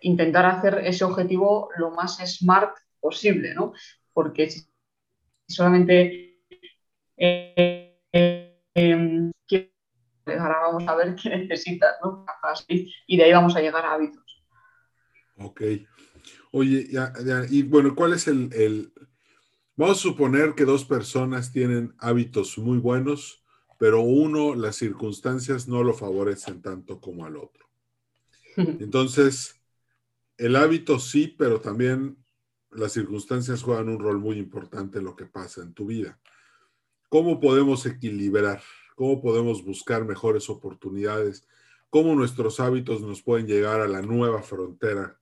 Intentar 0.02 0.46
hacer 0.46 0.82
ese 0.84 1.04
objetivo 1.04 1.70
lo 1.76 1.90
más 1.90 2.18
smart 2.18 2.76
posible, 3.00 3.54
¿no? 3.54 3.72
Porque 4.12 4.48
solamente 5.48 6.38
eh, 7.16 7.98
eh, 8.12 9.30
ahora 10.26 10.60
vamos 10.60 10.86
a 10.86 10.94
ver 10.94 11.16
qué 11.16 11.30
necesitas, 11.30 11.96
¿no? 12.02 12.24
Y 13.06 13.16
de 13.16 13.24
ahí 13.24 13.32
vamos 13.32 13.56
a 13.56 13.60
llegar 13.60 13.84
a 13.84 13.94
hábitos. 13.94 14.44
Ok. 15.36 15.62
Oye, 16.52 16.88
y 17.50 17.62
bueno, 17.62 17.94
¿cuál 17.94 18.14
es 18.14 18.28
el, 18.28 18.92
Vamos 19.76 19.98
a 19.98 20.00
suponer 20.02 20.54
que 20.54 20.66
dos 20.66 20.84
personas 20.84 21.52
tienen 21.52 21.94
hábitos 21.98 22.58
muy 22.58 22.78
buenos, 22.78 23.42
pero 23.78 24.02
uno, 24.02 24.54
las 24.54 24.76
circunstancias 24.76 25.68
no 25.68 25.82
lo 25.82 25.94
favorecen 25.94 26.60
tanto 26.60 27.00
como 27.00 27.24
al 27.24 27.36
otro. 27.36 27.69
Entonces, 28.80 29.60
el 30.36 30.56
hábito 30.56 30.98
sí, 30.98 31.34
pero 31.38 31.60
también 31.60 32.16
las 32.70 32.92
circunstancias 32.92 33.62
juegan 33.62 33.88
un 33.88 33.98
rol 33.98 34.18
muy 34.18 34.38
importante 34.38 34.98
en 34.98 35.04
lo 35.04 35.16
que 35.16 35.26
pasa 35.26 35.62
en 35.62 35.74
tu 35.74 35.86
vida. 35.86 36.18
¿Cómo 37.08 37.40
podemos 37.40 37.86
equilibrar? 37.86 38.62
¿Cómo 38.94 39.20
podemos 39.20 39.64
buscar 39.64 40.04
mejores 40.04 40.48
oportunidades? 40.48 41.46
¿Cómo 41.88 42.14
nuestros 42.14 42.60
hábitos 42.60 43.02
nos 43.02 43.22
pueden 43.22 43.46
llegar 43.46 43.80
a 43.80 43.88
la 43.88 44.02
nueva 44.02 44.42
frontera? 44.42 45.20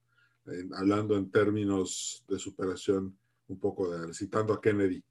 hablando 0.75 1.17
en 1.17 1.31
términos 1.31 2.25
de 2.29 2.39
superación, 2.39 3.17
un 3.49 3.59
poco 3.59 3.91
de 3.91 4.15
citando 4.15 4.53
a 4.55 4.61
Kennedy, 4.61 5.05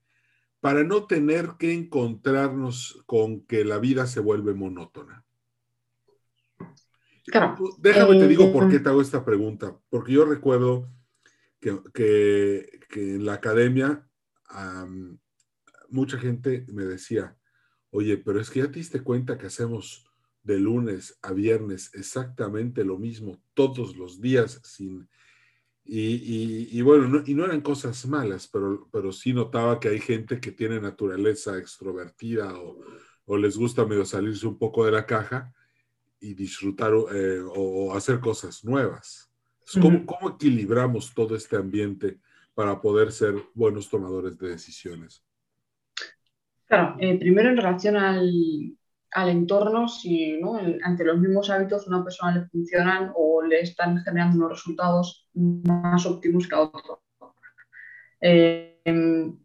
para 0.59 0.83
no 0.83 1.05
tener 1.05 1.51
que 1.59 1.73
encontrarnos 1.73 3.03
con 3.05 3.41
que 3.41 3.63
la 3.63 3.77
vida 3.77 4.07
se 4.07 4.19
vuelve 4.19 4.53
monótona. 4.53 5.26
Déjame 7.79 8.19
te 8.19 8.27
digo 8.27 8.51
por 8.53 8.65
eh, 8.65 8.67
qué 8.71 8.79
te 8.79 8.89
hago 8.89 9.01
esta 9.01 9.25
pregunta, 9.25 9.77
porque 9.89 10.13
yo 10.13 10.25
recuerdo 10.25 10.89
que, 11.59 12.79
en 12.95 13.25
la 13.25 13.33
academia 13.33 14.07
mucha 15.89 16.17
gente 16.17 16.65
me 16.69 16.85
decía, 16.85 17.35
oye, 17.89 18.17
pero 18.17 18.39
es 18.39 18.49
que 18.49 18.59
ya 18.59 18.71
te 18.71 18.79
diste 18.79 19.01
cuenta 19.01 19.37
que 19.37 19.47
hacemos 19.47 20.05
de 20.43 20.59
lunes 20.59 21.19
a 21.21 21.33
viernes 21.33 21.91
exactamente 21.93 22.85
lo 22.85 22.97
mismo 22.97 23.41
todos 23.53 23.95
los 23.95 24.21
días 24.21 24.61
sin... 24.63 25.07
Y, 25.89 26.81
bueno, 26.81 27.07
no, 27.07 27.23
y 27.25 27.33
no 27.33 27.45
eran 27.45 27.61
cosas 27.61 28.05
malas, 28.07 28.49
pero, 28.49 28.89
pero 28.91 29.13
sí 29.13 29.31
notaba 29.31 29.79
que 29.79 29.87
hay 29.87 30.01
gente 30.01 30.41
que 30.41 30.51
tiene 30.51 30.81
naturaleza 30.81 31.57
extrovertida 31.57 32.53
o, 32.59 33.37
les 33.37 33.57
gusta 33.57 33.85
medio 33.85 34.03
salirse 34.03 34.47
un 34.47 34.57
poco 34.57 34.85
de 34.85 34.91
la 34.91 35.05
caja 35.05 35.53
y 36.19 36.33
disfrutar 36.33 36.93
eh, 37.13 37.39
o 37.55 37.93
hacer 37.95 38.19
cosas 38.19 38.63
nuevas. 38.63 39.27
¿Cómo, 39.81 40.29
equilibramos 40.35 41.13
todo 41.13 41.35
este 41.35 41.57
ambiente 41.57 42.19
para 42.53 42.79
poder 42.79 43.11
ser 43.11 43.35
buenos 43.53 43.89
tomadores 43.89 44.37
de 44.37 44.49
decisiones? 44.49 45.23
Claro, 46.65 46.95
eh, 46.99 47.17
primero 47.19 47.49
en 47.49 47.57
relación 47.57 47.97
al, 47.97 48.77
entorno, 49.29 49.87
si 49.87 50.39
ante 50.83 51.03
los 51.03 51.19
mismos 51.19 51.49
hábitos 51.49 51.85
a 51.85 51.89
una 51.89 52.03
persona 52.03 52.37
le 52.37 52.47
funcionan 52.47 53.11
o 53.15 53.41
le 53.41 53.61
están 53.61 54.01
generando 54.03 54.37
unos 54.37 54.51
resultados 54.51 55.29
más 55.33 56.05
óptimos 56.05 56.47
que 56.47 56.55
a 56.55 56.61
otro. 56.61 57.03
Eh, 58.21 58.81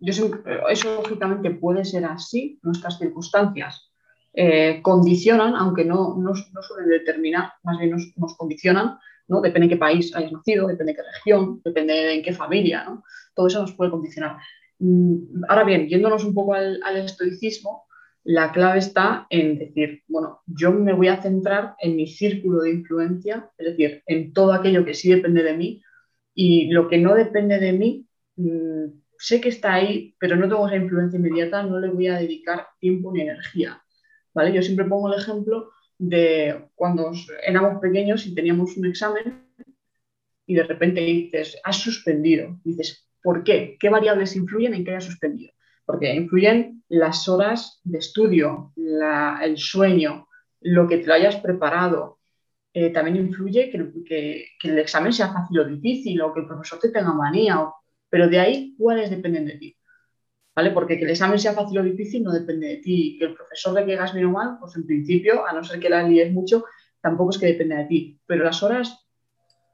eso 0.00 0.95
lógicamente 0.97 1.50
puede 1.50 1.85
ser 1.85 2.05
así, 2.05 2.61
nuestras 2.62 2.99
circunstancias 2.99 3.91
eh, 4.35 4.81
condicionan, 4.83 5.55
aunque 5.55 5.85
no, 5.85 6.17
no, 6.17 6.35
suelen 6.35 6.89
determinar, 6.89 7.53
más 7.62 7.79
bien 7.79 7.91
nos 7.91 8.37
condicionan 8.37 8.99
Depende 9.41 9.67
en 9.67 9.71
qué 9.71 9.77
país 9.77 10.15
hayas 10.15 10.33
nacido, 10.33 10.67
depende 10.67 10.93
de 10.93 10.97
qué 10.97 11.03
región, 11.15 11.61
depende 11.65 11.95
de 11.95 12.15
en 12.15 12.23
qué 12.23 12.33
familia, 12.33 12.85
¿no? 12.85 13.03
Todo 13.35 13.47
eso 13.47 13.62
nos 13.62 13.73
puede 13.73 13.91
condicionar. 13.91 14.37
Mm, 14.79 15.45
ahora 15.49 15.65
bien, 15.65 15.89
yéndonos 15.89 16.25
un 16.25 16.35
poco 16.35 16.55
al, 16.55 16.83
estoicismo, 16.97 17.85
la 18.25 18.53
clave 18.53 18.79
está 18.79 19.27
en 19.31 19.59
decir, 19.59 20.03
bueno, 20.09 20.43
yo 20.47 20.73
me 20.73 20.93
voy 20.93 21.09
a 21.09 21.21
centrar 21.23 21.75
en 21.81 21.97
mi 21.97 22.07
círculo 22.07 22.62
de 22.62 22.71
influencia, 22.71 23.51
es 23.59 23.67
decir, 23.67 24.03
en 24.07 24.33
todo 24.33 24.53
aquello 24.53 24.85
que 24.85 24.95
sí 24.95 25.09
depende 25.11 25.43
de 25.43 25.57
mí 25.57 25.83
y 26.35 26.71
lo 26.71 26.89
que 26.89 26.99
no 26.99 27.15
depende 27.15 27.59
de 27.59 27.73
mí, 27.73 28.07
mm, 28.37 28.85
sé 29.19 29.41
que 29.41 29.49
está 29.49 29.75
ahí, 29.75 30.15
pero 30.19 30.37
no 30.37 30.49
tengo 30.49 30.67
esa 30.67 30.77
influencia 30.77 31.19
inmediata, 31.19 31.62
no 31.62 31.81
le 31.81 31.89
voy 31.89 32.09
a 32.09 32.19
dedicar 32.19 32.67
tiempo 32.81 33.12
ni 33.12 33.23
energía. 33.23 33.83
¿Vale? 34.35 34.53
Yo 34.53 34.62
siempre 34.62 34.87
pongo 34.87 35.12
el 35.12 35.21
ejemplo 35.21 35.71
de 35.99 36.69
cuando 36.75 37.12
éramos 37.47 37.81
pequeños 37.81 38.27
y 38.27 38.35
teníamos 38.35 38.77
un 38.77 38.87
examen 38.87 39.47
y 40.47 40.55
de 40.55 40.65
repente 40.65 41.01
dices, 41.01 41.59
has 41.65 41.77
suspendido. 41.77 42.59
Dices, 42.65 43.09
¿por 43.23 43.45
qué? 43.45 43.77
¿Qué 43.79 43.89
variables 43.89 44.37
influyen 44.37 44.75
en 44.75 44.85
que 44.85 44.91
hayas 44.91 45.05
suspendido? 45.05 45.53
Porque 45.85 46.15
influyen 46.15 46.83
las 46.89 47.29
horas 47.29 47.81
de 47.85 47.99
estudio, 47.99 48.73
el 48.77 49.57
sueño, 49.57 50.29
lo 50.61 50.89
que 50.89 50.99
te 50.99 51.07
lo 51.07 51.15
hayas 51.15 51.37
preparado. 51.37 52.19
Eh, 52.75 52.91
también 52.91 53.17
influye 53.17 53.71
que, 53.71 53.93
que, 54.59 54.69
el 54.69 54.79
examen 54.79 55.12
sea 55.12 55.33
fácil 55.33 55.61
o 55.61 55.65
difícil 55.65 56.21
o 56.23 56.33
que 56.33 56.41
el 56.41 56.47
profesor 56.47 56.79
te 56.79 56.91
tenga 56.91 57.12
manía. 57.12 57.69
pero 58.09 58.29
de 58.29 58.41
ahí, 58.41 58.75
¿cuáles 58.79 59.11
dependen 59.11 59.47
de 59.47 59.59
ti? 59.59 59.77
¿Vale? 60.54 60.71
Porque 60.71 60.99
que 60.99 61.04
el 61.04 61.11
examen 61.11 61.38
sea 61.38 61.52
fácil 61.52 61.78
o 61.78 61.82
difícil 61.82 62.23
no 62.23 62.32
depende 62.32 62.68
de 62.68 62.76
ti. 62.78 63.16
Que 63.18 63.26
el 63.26 63.35
profesor 63.35 63.85
que 63.85 63.94
hagas 63.94 64.12
bien 64.12 64.26
o 64.26 64.32
mal, 64.32 64.59
pues 64.61 64.76
en 64.76 64.87
principio, 64.87 65.47
a 65.47 65.52
no 65.52 65.64
ser 65.64 65.80
que 65.80 65.90
la 65.90 66.02
líes 66.02 66.32
mucho, 66.32 66.64
tampoco 67.00 67.30
es 67.30 67.38
que 67.38 67.47
dependa 67.47 67.78
de 67.78 67.85
ti. 67.87 68.21
Pero 68.26 68.44
las 68.44 68.62
horas 68.62 69.06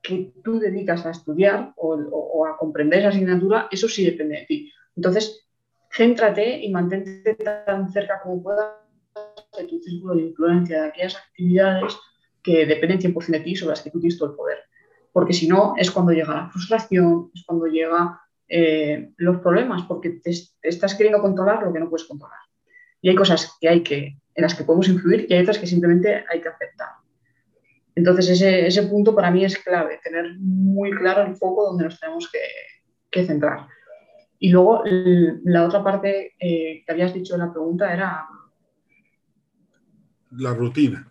que 0.03 0.33
tú 0.43 0.59
dedicas 0.59 1.05
a 1.05 1.11
estudiar 1.11 1.73
o, 1.77 2.47
a 2.47 2.57
comprender 2.57 3.01
esa 3.01 3.09
asignatura, 3.09 3.69
eso 3.71 3.89
sí 3.89 4.05
depende 4.05 4.37
de 4.37 4.47
ti. 4.47 4.73
Entonces, 4.97 5.49
céntrate 5.91 6.61
y 6.65 6.71
mantente 6.71 7.35
tan 7.35 7.91
cerca 7.93 8.21
como 8.23 8.43
puedas 8.43 8.75
de 9.57 9.65
tu 9.65 9.81
círculo 9.81 10.15
de 10.15 10.23
influencia, 10.23 10.83
de 10.83 10.89
aquellas 10.89 11.17
actividades 11.17 11.97
que 12.43 12.67
dependen 12.67 13.01
100% 13.01 13.27
de 13.27 13.41
ti 13.41 13.57
sobre 13.57 13.71
las 13.71 13.83
que 13.83 13.91
tú 13.91 14.01
tienes 14.01 14.19
todo 14.19 14.31
el 14.31 14.37
poder. 14.37 14.59
Porque 15.13 15.33
si 15.33 15.49
no, 15.49 15.75
es 15.77 15.91
cuando 15.91 16.13
llega 16.13 16.35
la 16.35 16.51
frustración, 16.51 17.31
es 17.35 17.45
cuando 17.45 17.67
llega 17.67 18.21
eh, 18.49 19.11
los 19.17 19.39
problemas 19.41 19.83
porque 19.83 20.21
te, 20.23 20.33
estás 20.63 20.95
queriendo 20.95 21.21
controlar 21.21 21.63
lo 21.63 21.73
que 21.73 21.81
no 21.81 21.91
puedes 21.91 22.07
controlar. 22.07 22.39
Y 23.01 23.11
hay 23.11 23.15
cosas 23.15 23.57
que 23.61 23.69
hay 23.69 23.83
que, 23.83 24.19
en 24.35 24.43
las 24.43 24.55
que 24.55 24.65
podemos 24.65 24.89
influir 24.89 25.27
y 25.29 25.35
hay 25.35 25.43
otras 25.43 25.59
que 25.59 25.67
simplemente 25.67 26.25
hay 26.31 26.41
que 26.41 26.49
aceptar. 26.49 26.89
Entonces 27.95 28.31
ese, 28.31 28.67
ese 28.67 28.85
punto 28.85 29.15
para 29.15 29.31
mí 29.31 29.45
es 29.45 29.59
clave, 29.59 30.01
tener 30.03 30.37
muy 30.39 30.91
claro 30.93 31.23
el 31.23 31.37
foco 31.37 31.65
donde 31.65 31.85
nos 31.85 31.99
tenemos 31.99 32.31
que, 32.31 32.39
que 33.11 33.27
centrar. 33.27 33.67
Y 34.39 34.51
luego 34.51 34.83
la 34.85 35.65
otra 35.65 35.83
parte 35.83 36.35
eh, 36.39 36.85
que 36.85 36.93
habías 36.93 37.13
dicho 37.13 37.35
en 37.35 37.41
la 37.41 37.53
pregunta 37.53 37.93
era... 37.93 38.27
La 40.31 40.55
rutina. 40.55 41.11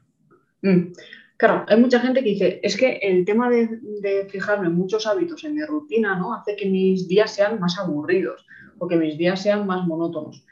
Mm. 0.62 0.94
Claro, 1.38 1.66
hay 1.68 1.80
mucha 1.80 2.00
gente 2.00 2.24
que 2.24 2.30
dice, 2.30 2.60
es 2.64 2.76
que 2.76 2.98
el 3.00 3.24
tema 3.24 3.48
de, 3.52 4.28
fijarme 4.28 4.70
muchos 4.70 5.06
hábitos 5.06 5.44
en 5.44 5.54
mi 5.54 5.64
rutina, 5.64 6.18
¿no? 6.18 6.34
Hace 6.34 6.56
que 6.56 6.68
mis 6.68 7.08
días 7.08 7.32
sean 7.36 7.60
más 7.60 7.78
aburridos 7.78 8.44
o 8.80 8.88
que 8.88 8.96
mis 8.96 9.20
días 9.20 9.44
sean 9.44 9.68
más 9.68 9.86
monótonos. 9.86 10.44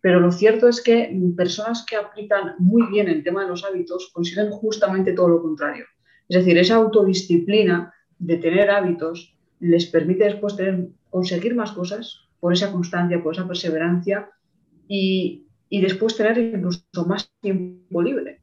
Pero 0.00 0.20
lo 0.20 0.30
cierto 0.30 0.68
es 0.68 0.80
que 0.80 1.12
personas 1.36 1.84
que 1.84 1.96
aplican 1.96 2.54
muy 2.60 2.84
bien 2.88 3.08
el 3.08 3.24
tema 3.24 3.42
de 3.42 3.48
los 3.48 3.64
hábitos 3.64 4.10
consiguen 4.12 4.50
justamente 4.50 5.12
todo 5.12 5.28
lo 5.28 5.42
contrario. 5.42 5.86
Es 6.28 6.36
decir, 6.38 6.56
esa 6.56 6.76
autodisciplina 6.76 7.92
de 8.20 8.36
tener 8.36 8.70
hábitos 8.70 9.36
les 9.58 9.86
permite 9.86 10.24
después 10.24 10.54
conseguir 11.10 11.56
más 11.56 11.72
cosas 11.72 12.28
por 12.38 12.52
esa 12.52 12.70
constancia, 12.70 13.20
por 13.20 13.34
esa 13.34 13.48
perseverancia 13.48 14.30
y, 14.86 15.48
y 15.68 15.80
después 15.80 16.16
tener 16.16 16.38
incluso 16.38 16.84
más 17.06 17.28
tiempo 17.40 18.00
libre 18.02 18.40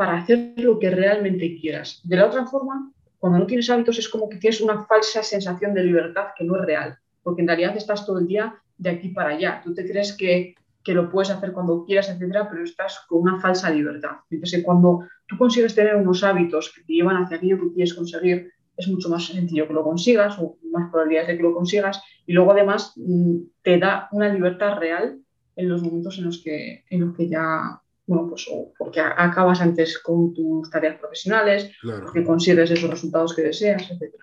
para 0.00 0.16
hacer 0.16 0.54
lo 0.56 0.78
que 0.78 0.88
realmente 0.88 1.58
quieras. 1.60 2.00
De 2.04 2.16
la 2.16 2.24
otra 2.24 2.46
forma, 2.46 2.90
cuando 3.18 3.38
no 3.38 3.44
tienes 3.44 3.68
hábitos 3.68 3.98
es 3.98 4.08
como 4.08 4.30
que 4.30 4.38
tienes 4.38 4.62
una 4.62 4.86
falsa 4.86 5.22
sensación 5.22 5.74
de 5.74 5.84
libertad 5.84 6.28
que 6.34 6.42
no 6.42 6.56
es 6.56 6.62
real, 6.62 6.96
porque 7.22 7.42
en 7.42 7.48
realidad 7.48 7.76
estás 7.76 8.06
todo 8.06 8.18
el 8.18 8.26
día 8.26 8.54
de 8.78 8.88
aquí 8.88 9.10
para 9.10 9.34
allá. 9.34 9.60
Tú 9.62 9.74
te 9.74 9.86
crees 9.86 10.14
que, 10.14 10.54
que 10.82 10.94
lo 10.94 11.10
puedes 11.10 11.28
hacer 11.28 11.52
cuando 11.52 11.84
quieras, 11.84 12.08
etcétera, 12.08 12.48
pero 12.48 12.64
estás 12.64 13.00
con 13.06 13.20
una 13.20 13.38
falsa 13.42 13.68
libertad. 13.68 14.12
Entonces, 14.30 14.64
cuando 14.64 15.06
tú 15.26 15.36
consigues 15.36 15.74
tener 15.74 15.94
unos 15.96 16.24
hábitos 16.24 16.72
que 16.74 16.80
te 16.82 16.94
llevan 16.94 17.22
hacia 17.22 17.36
aquello 17.36 17.60
que 17.60 17.74
quieres 17.74 17.92
conseguir, 17.92 18.50
es 18.78 18.88
mucho 18.88 19.10
más 19.10 19.26
sencillo 19.26 19.68
que 19.68 19.74
lo 19.74 19.84
consigas 19.84 20.38
o 20.38 20.56
más 20.72 20.90
probabilidades 20.90 21.28
de 21.28 21.36
que 21.36 21.42
lo 21.42 21.52
consigas. 21.52 22.02
Y 22.26 22.32
luego, 22.32 22.52
además, 22.52 22.94
mm, 22.96 23.36
te 23.60 23.78
da 23.78 24.08
una 24.12 24.32
libertad 24.32 24.78
real 24.78 25.20
en 25.56 25.68
los 25.68 25.82
momentos 25.82 26.16
en 26.16 26.24
los 26.24 26.42
que, 26.42 26.84
en 26.88 27.00
los 27.02 27.14
que 27.14 27.28
ya 27.28 27.82
bueno, 28.10 28.28
pues 28.28 28.44
porque 28.76 28.98
acabas 28.98 29.60
antes 29.60 30.00
con 30.00 30.34
tus 30.34 30.68
tareas 30.68 30.98
profesionales, 30.98 31.70
porque 31.80 32.24
consigues 32.24 32.68
esos 32.68 32.90
resultados 32.90 33.36
que 33.36 33.42
deseas, 33.42 33.88
etc. 33.88 34.16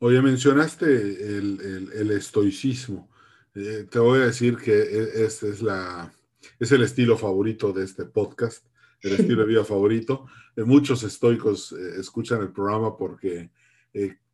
Oye, 0.00 0.20
mencionaste 0.20 0.84
el, 0.86 2.10
estoicismo. 2.10 3.08
Eh, 3.54 3.86
te 3.88 4.00
voy 4.00 4.18
a 4.18 4.26
decir 4.26 4.56
que 4.56 4.72
e, 4.72 5.24
este 5.26 5.50
es, 5.50 5.62
la, 5.62 6.12
es 6.58 6.72
el 6.72 6.82
estilo 6.82 7.16
favorito 7.16 7.72
de 7.72 7.84
este 7.84 8.04
podcast, 8.04 8.66
el 9.00 9.12
estilo 9.20 9.42
de 9.42 9.48
vida 9.48 9.64
favorito. 9.64 10.26
Eh, 10.56 10.64
muchos 10.64 11.04
estoicos 11.04 11.70
eh, 11.70 12.00
escuchan 12.00 12.40
el 12.40 12.50
programa 12.50 12.96
porque 12.96 13.50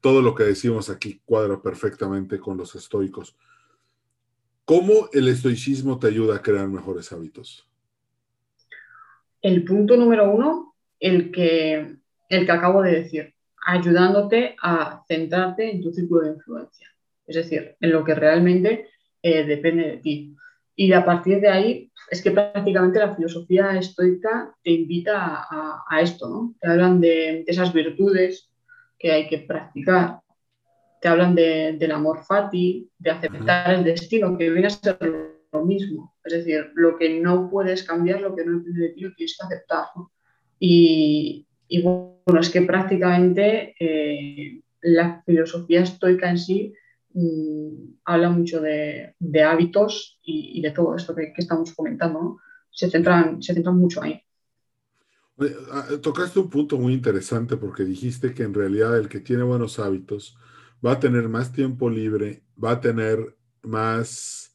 todo 0.00 0.22
lo 0.22 0.34
que 0.34 0.44
decimos 0.44 0.88
aquí 0.88 1.20
cuadra 1.26 1.60
perfectamente 1.60 2.38
con 2.38 2.56
los 2.56 2.74
estoicos. 2.74 3.36
¿Cómo 4.64 5.10
el 5.12 5.28
estoicismo 5.28 5.98
te 5.98 6.06
ayuda 6.06 6.36
a 6.36 6.42
crear 6.42 6.66
mejores 6.68 7.12
hábitos? 7.12 7.68
El 9.44 9.62
punto 9.62 9.96
número 9.98 10.30
uno, 10.30 10.74
el 10.98 11.30
que, 11.30 11.96
el 12.30 12.46
que 12.46 12.52
acabo 12.52 12.80
de 12.80 13.02
decir, 13.02 13.34
ayudándote 13.66 14.56
a 14.62 15.04
centrarte 15.06 15.70
en 15.70 15.82
tu 15.82 15.92
círculo 15.92 16.22
de 16.22 16.30
influencia, 16.30 16.88
es 17.26 17.36
decir, 17.36 17.76
en 17.78 17.92
lo 17.92 18.02
que 18.04 18.14
realmente 18.14 18.88
eh, 19.22 19.44
depende 19.44 19.82
de 19.84 19.96
ti. 19.98 20.34
Y 20.74 20.94
a 20.94 21.04
partir 21.04 21.42
de 21.42 21.48
ahí, 21.48 21.92
es 22.10 22.22
que 22.22 22.30
prácticamente 22.30 22.98
la 22.98 23.14
filosofía 23.14 23.76
estoica 23.76 24.54
te 24.62 24.70
invita 24.70 25.46
a, 25.50 26.00
esto, 26.00 26.26
¿no? 26.28 26.54
Te 26.58 26.68
hablan 26.68 27.02
de, 27.02 27.44
esas 27.46 27.72
virtudes 27.72 28.50
que 28.98 29.12
hay 29.12 29.28
que 29.28 29.38
practicar, 29.38 30.20
te 31.02 31.08
hablan 31.08 31.34
del 31.34 31.92
amor 31.92 32.24
fati, 32.24 32.90
de 32.98 33.10
aceptar 33.10 33.74
el 33.74 33.84
destino, 33.84 34.38
que 34.38 34.48
viene 34.48 34.68
a 34.68 34.70
ser 34.70 34.98
lo 35.52 35.64
mismo. 35.66 36.13
Es 36.24 36.32
decir, 36.32 36.70
lo 36.74 36.96
que 36.96 37.20
no 37.20 37.50
puedes 37.50 37.82
cambiar, 37.82 38.20
lo 38.20 38.34
que 38.34 38.44
no 38.44 38.58
depende 38.58 38.80
de 38.80 38.88
ti, 38.90 39.00
lo 39.02 39.14
tienes 39.14 39.36
que 39.38 39.46
aceptar. 39.46 39.86
Y, 40.58 41.46
bueno, 41.82 42.40
es 42.40 42.48
que 42.48 42.62
prácticamente 42.62 43.74
eh, 43.78 44.62
la 44.80 45.22
filosofía 45.26 45.82
estoica 45.82 46.30
en 46.30 46.38
sí 46.38 46.72
mm, 47.12 47.96
habla 48.04 48.30
mucho 48.30 48.60
de, 48.60 49.14
hábitos 49.44 50.18
y, 50.22 50.62
de 50.62 50.70
todo 50.70 50.96
esto 50.96 51.14
que, 51.14 51.32
estamos 51.36 51.74
comentando. 51.74 52.38
Se, 52.70 52.90
centran, 52.90 53.42
se 53.42 53.54
centran 53.54 53.76
mucho 53.76 54.02
ahí. 54.02 54.20
Ah, 55.72 55.88
tocaste 56.00 56.38
un 56.38 56.48
punto 56.48 56.78
muy 56.78 56.92
interesante 56.92 57.56
porque 57.56 57.84
dijiste 57.84 58.32
que 58.34 58.44
en 58.44 58.54
realidad 58.54 58.96
el 58.96 59.08
que 59.08 59.20
tiene 59.20 59.42
buenos 59.42 59.78
hábitos 59.78 60.36
va 60.84 60.92
a 60.92 61.00
tener 61.00 61.28
más 61.28 61.52
tiempo 61.52 61.90
libre, 61.90 62.44
va 62.62 62.72
a 62.72 62.80
tener 62.80 63.36
más 63.62 64.53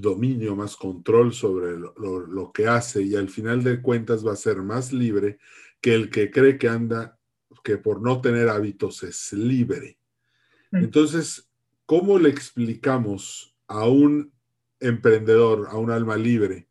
dominio, 0.00 0.54
más 0.54 0.76
control 0.76 1.32
sobre 1.32 1.78
lo, 1.78 2.52
que 2.52 2.68
hace 2.68 3.02
y 3.02 3.16
al 3.16 3.28
final 3.28 3.64
de 3.64 3.80
cuentas 3.80 4.26
va 4.26 4.32
a 4.32 4.36
ser 4.36 4.58
más 4.62 4.92
libre 4.92 5.38
que 5.80 5.94
el 5.94 6.10
que 6.10 6.30
cree 6.30 6.58
que 6.58 6.68
anda, 6.68 7.18
que 7.64 7.78
por 7.78 8.02
no 8.02 8.20
tener 8.20 8.48
hábitos 8.48 9.02
es 9.02 9.32
libre. 9.32 9.98
Mm. 10.70 10.84
Entonces, 10.84 11.48
¿cómo 11.86 12.18
le 12.18 12.28
explicamos 12.28 13.54
a 13.66 13.88
un 13.88 14.32
emprendedor, 14.80 15.68
a 15.70 15.76
un 15.76 15.90
alma 15.90 16.16
libre, 16.16 16.68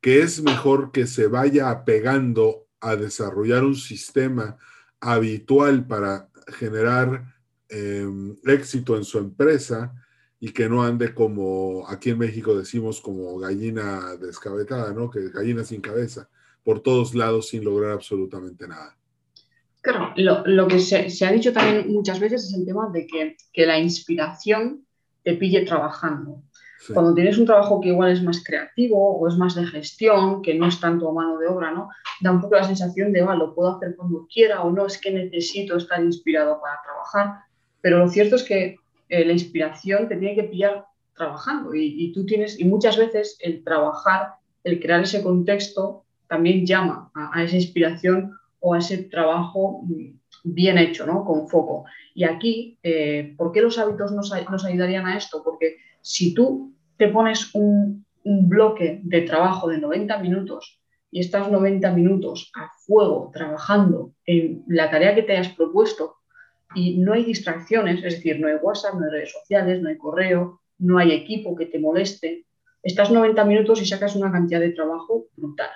que 0.00 0.22
es 0.22 0.42
mejor 0.42 0.92
que 0.92 1.06
se 1.06 1.26
vaya 1.26 1.70
apegando 1.70 2.68
a 2.80 2.96
desarrollar 2.96 3.64
un 3.64 3.76
sistema 3.76 4.56
habitual 5.00 5.86
para 5.86 6.28
generar 6.46 7.34
em, 7.68 8.36
éxito 8.44 8.96
en 8.96 9.04
su 9.04 9.18
empresa? 9.18 9.94
Y 10.44 10.52
que 10.52 10.68
no 10.68 10.82
ande 10.82 11.14
como 11.14 11.88
aquí 11.88 12.10
en 12.10 12.18
México 12.18 12.58
decimos 12.58 13.00
como 13.00 13.38
gallina 13.38 14.16
descabetada, 14.20 14.92
¿no? 14.92 15.08
Que 15.08 15.28
gallina 15.28 15.62
sin 15.62 15.80
cabeza, 15.80 16.28
por 16.64 16.80
todos 16.80 17.14
lados 17.14 17.50
sin 17.50 17.62
lograr 17.62 17.92
absolutamente 17.92 18.66
nada. 18.66 18.96
Claro, 19.82 20.12
lo, 20.16 20.66
que 20.66 20.80
se, 20.80 21.24
ha 21.24 21.30
dicho 21.30 21.52
también 21.52 21.92
muchas 21.92 22.18
veces 22.18 22.42
es 22.46 22.54
el 22.54 22.66
tema 22.66 22.90
de 22.92 23.06
que, 23.06 23.36
que 23.52 23.66
la 23.66 23.78
inspiración 23.78 24.84
te 25.22 25.34
pille 25.34 25.64
trabajando. 25.64 26.42
Cuando 26.92 27.14
tienes 27.14 27.38
un 27.38 27.46
trabajo 27.46 27.80
que 27.80 27.90
igual 27.90 28.10
es 28.10 28.24
más 28.24 28.42
creativo 28.42 29.16
o 29.16 29.28
es 29.28 29.36
más 29.36 29.54
de 29.54 29.64
gestión, 29.64 30.42
que 30.42 30.54
no 30.54 30.66
es 30.66 30.80
tanto 30.80 31.08
a 31.08 31.12
mano 31.12 31.38
de 31.38 31.46
obra, 31.46 31.70
¿no? 31.70 31.88
Da 32.20 32.32
un 32.32 32.40
poco 32.40 32.56
la 32.56 32.64
sensación 32.64 33.12
de, 33.12 33.22
va, 33.22 33.36
lo 33.36 33.54
puedo 33.54 33.76
hacer 33.76 33.94
cuando 33.94 34.26
quiera 34.26 34.62
o 34.62 34.72
no, 34.72 34.86
es 34.86 35.00
que 35.00 35.12
necesito 35.12 35.76
estar 35.76 36.02
inspirado 36.02 36.60
para 36.60 36.82
trabajar. 36.82 37.44
Pero 37.80 37.98
lo 37.98 38.08
cierto 38.08 38.34
es 38.34 38.42
que 38.42 38.81
eh, 39.12 39.26
la 39.26 39.32
inspiración 39.32 40.08
te 40.08 40.16
tiene 40.16 40.34
que 40.34 40.44
pillar 40.44 40.86
trabajando 41.14 41.74
y, 41.74 42.10
tú 42.14 42.24
tienes, 42.24 42.58
y 42.58 42.64
muchas 42.64 42.96
veces 42.96 43.36
el 43.40 43.62
trabajar, 43.62 44.36
el 44.64 44.80
crear 44.80 45.02
ese 45.02 45.22
contexto 45.22 46.06
también 46.26 46.64
llama 46.64 47.10
a, 47.14 47.44
esa 47.44 47.56
inspiración 47.56 48.32
o 48.60 48.72
a 48.72 48.78
ese 48.78 49.04
trabajo 49.04 49.82
mm, 49.82 50.18
bien 50.44 50.78
hecho, 50.78 51.04
¿no? 51.04 51.26
Con 51.26 51.46
foco. 51.46 51.84
Y 52.14 52.24
aquí, 52.24 52.78
eh, 52.82 53.34
¿por 53.36 53.52
qué 53.52 53.60
los 53.60 53.78
hábitos 53.78 54.12
nos, 54.12 54.32
ayudarían 54.32 55.04
a 55.04 55.18
esto? 55.18 55.42
Porque 55.44 55.76
si 56.00 56.32
tú 56.32 56.72
te 56.96 57.08
pones 57.08 57.54
un, 57.54 58.06
un 58.24 58.48
bloque 58.48 59.02
de 59.04 59.20
trabajo 59.20 59.68
de 59.68 59.76
90 59.76 60.18
minutos 60.20 60.80
y 61.10 61.20
estás 61.20 61.50
90 61.50 61.92
minutos 61.92 62.50
a 62.54 62.70
fuego 62.86 63.30
trabajando 63.30 64.14
en 64.24 64.64
la 64.68 64.90
tarea 64.90 65.14
que 65.14 65.22
te 65.22 65.36
hayas 65.36 65.52
propuesto, 65.52 66.21
y 66.74 66.98
no 66.98 67.12
hay 67.12 67.24
distracciones, 67.24 68.04
es 68.04 68.14
decir, 68.14 68.40
no 68.40 68.48
hay 68.48 68.54
WhatsApp, 68.54 68.94
no 68.94 69.04
hay 69.04 69.10
redes 69.10 69.32
sociales, 69.32 69.80
no 69.80 69.88
hay 69.88 69.96
correo, 69.96 70.60
no 70.78 70.98
hay 70.98 71.12
equipo 71.12 71.56
que 71.56 71.66
te 71.66 71.78
moleste. 71.78 72.46
Estás 72.82 73.10
90 73.10 73.44
minutos 73.44 73.80
y 73.80 73.86
sacas 73.86 74.16
una 74.16 74.32
cantidad 74.32 74.60
de 74.60 74.70
trabajo 74.70 75.26
brutal. 75.36 75.70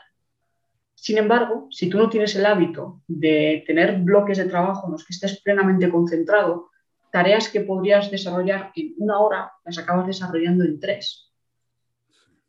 Sin 0.95 1.19
embargo, 1.19 1.69
si 1.71 1.89
tú 1.89 1.99
no 1.99 2.09
tienes 2.09 2.35
el 2.35 2.47
hábito 2.47 3.03
de 3.07 3.63
tener 3.67 4.01
bloques 4.01 4.39
de 4.39 4.47
trabajo 4.47 4.87
en 4.87 4.93
los 4.93 5.05
que 5.05 5.13
estés 5.13 5.41
plenamente 5.41 5.91
concentrado, 5.91 6.71
tareas 7.13 7.49
que 7.49 7.61
podrías 7.61 8.11
desarrollar 8.11 8.73
en 8.75 8.95
una 8.99 9.21
hora 9.21 9.53
las 9.65 9.79
acabas 9.79 10.07
desarrollando 10.07 10.65
en 10.65 10.81
tres. 10.81 11.31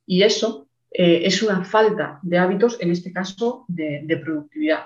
Y 0.05 0.23
eso 0.23 0.67
eh, 0.89 1.21
es 1.25 1.43
una 1.43 1.63
falta 1.63 2.19
de 2.23 2.38
hábitos, 2.38 2.77
en 2.81 2.91
este 2.91 3.12
caso, 3.12 3.65
de, 3.67 4.01
de 4.05 4.17
productividad. 4.17 4.86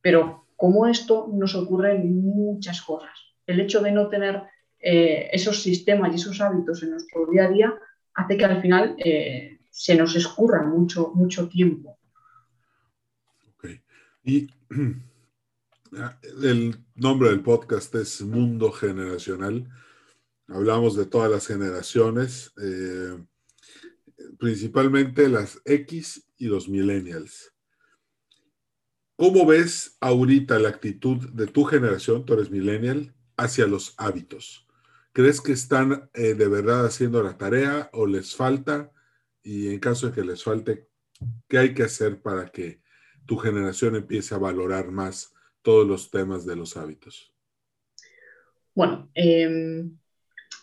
Pero 0.00 0.41
como 0.62 0.86
esto 0.86 1.28
nos 1.32 1.56
ocurre 1.56 1.96
en 1.96 2.22
muchas 2.22 2.82
cosas. 2.82 3.10
El 3.48 3.58
hecho 3.58 3.82
de 3.82 3.90
no 3.90 4.08
tener 4.08 4.44
eh, 4.78 5.28
esos 5.32 5.60
sistemas 5.60 6.12
y 6.12 6.14
esos 6.14 6.40
hábitos 6.40 6.80
en 6.84 6.90
nuestro 6.90 7.26
día 7.26 7.46
a 7.46 7.50
día 7.50 7.74
hace 8.14 8.36
que 8.36 8.44
al 8.44 8.62
final 8.62 8.94
eh, 9.04 9.58
se 9.72 9.96
nos 9.96 10.14
escurra 10.14 10.62
mucho, 10.62 11.10
mucho 11.16 11.48
tiempo. 11.48 11.98
Y 14.22 14.46
el 16.44 16.76
nombre 16.94 17.30
del 17.30 17.40
podcast 17.40 17.92
es 17.96 18.22
Mundo 18.22 18.70
Generacional. 18.70 19.68
Hablamos 20.46 20.94
de 20.94 21.06
todas 21.06 21.28
las 21.28 21.48
generaciones, 21.48 22.52
eh, 22.62 23.20
principalmente 24.38 25.28
las 25.28 25.60
X 25.64 26.24
y 26.36 26.46
los 26.46 26.68
millennials. 26.68 27.51
¿Cómo 29.16 29.46
ves 29.46 29.96
ahorita 30.00 30.58
la 30.58 30.70
actitud 30.70 31.30
de 31.30 31.46
tu 31.46 31.64
generación, 31.64 32.24
tú 32.24 32.34
eres 32.34 32.50
millennial, 32.50 33.14
hacia 33.36 33.66
los 33.66 33.94
hábitos? 33.98 34.66
¿Crees 35.12 35.40
que 35.40 35.52
están 35.52 36.08
eh, 36.14 36.34
de 36.34 36.48
verdad 36.48 36.86
haciendo 36.86 37.22
la 37.22 37.36
tarea 37.36 37.90
o 37.92 38.06
les 38.06 38.34
falta? 38.34 38.90
Y 39.42 39.68
en 39.68 39.80
caso 39.80 40.08
de 40.08 40.14
que 40.14 40.24
les 40.24 40.42
falte, 40.42 40.88
¿qué 41.48 41.58
hay 41.58 41.74
que 41.74 41.82
hacer 41.82 42.22
para 42.22 42.48
que 42.48 42.80
tu 43.26 43.36
generación 43.36 43.96
empiece 43.96 44.34
a 44.34 44.38
valorar 44.38 44.90
más 44.90 45.34
todos 45.60 45.86
los 45.86 46.10
temas 46.10 46.46
de 46.46 46.56
los 46.56 46.76
hábitos? 46.76 47.32
Bueno, 48.74 49.10
em, 49.14 49.98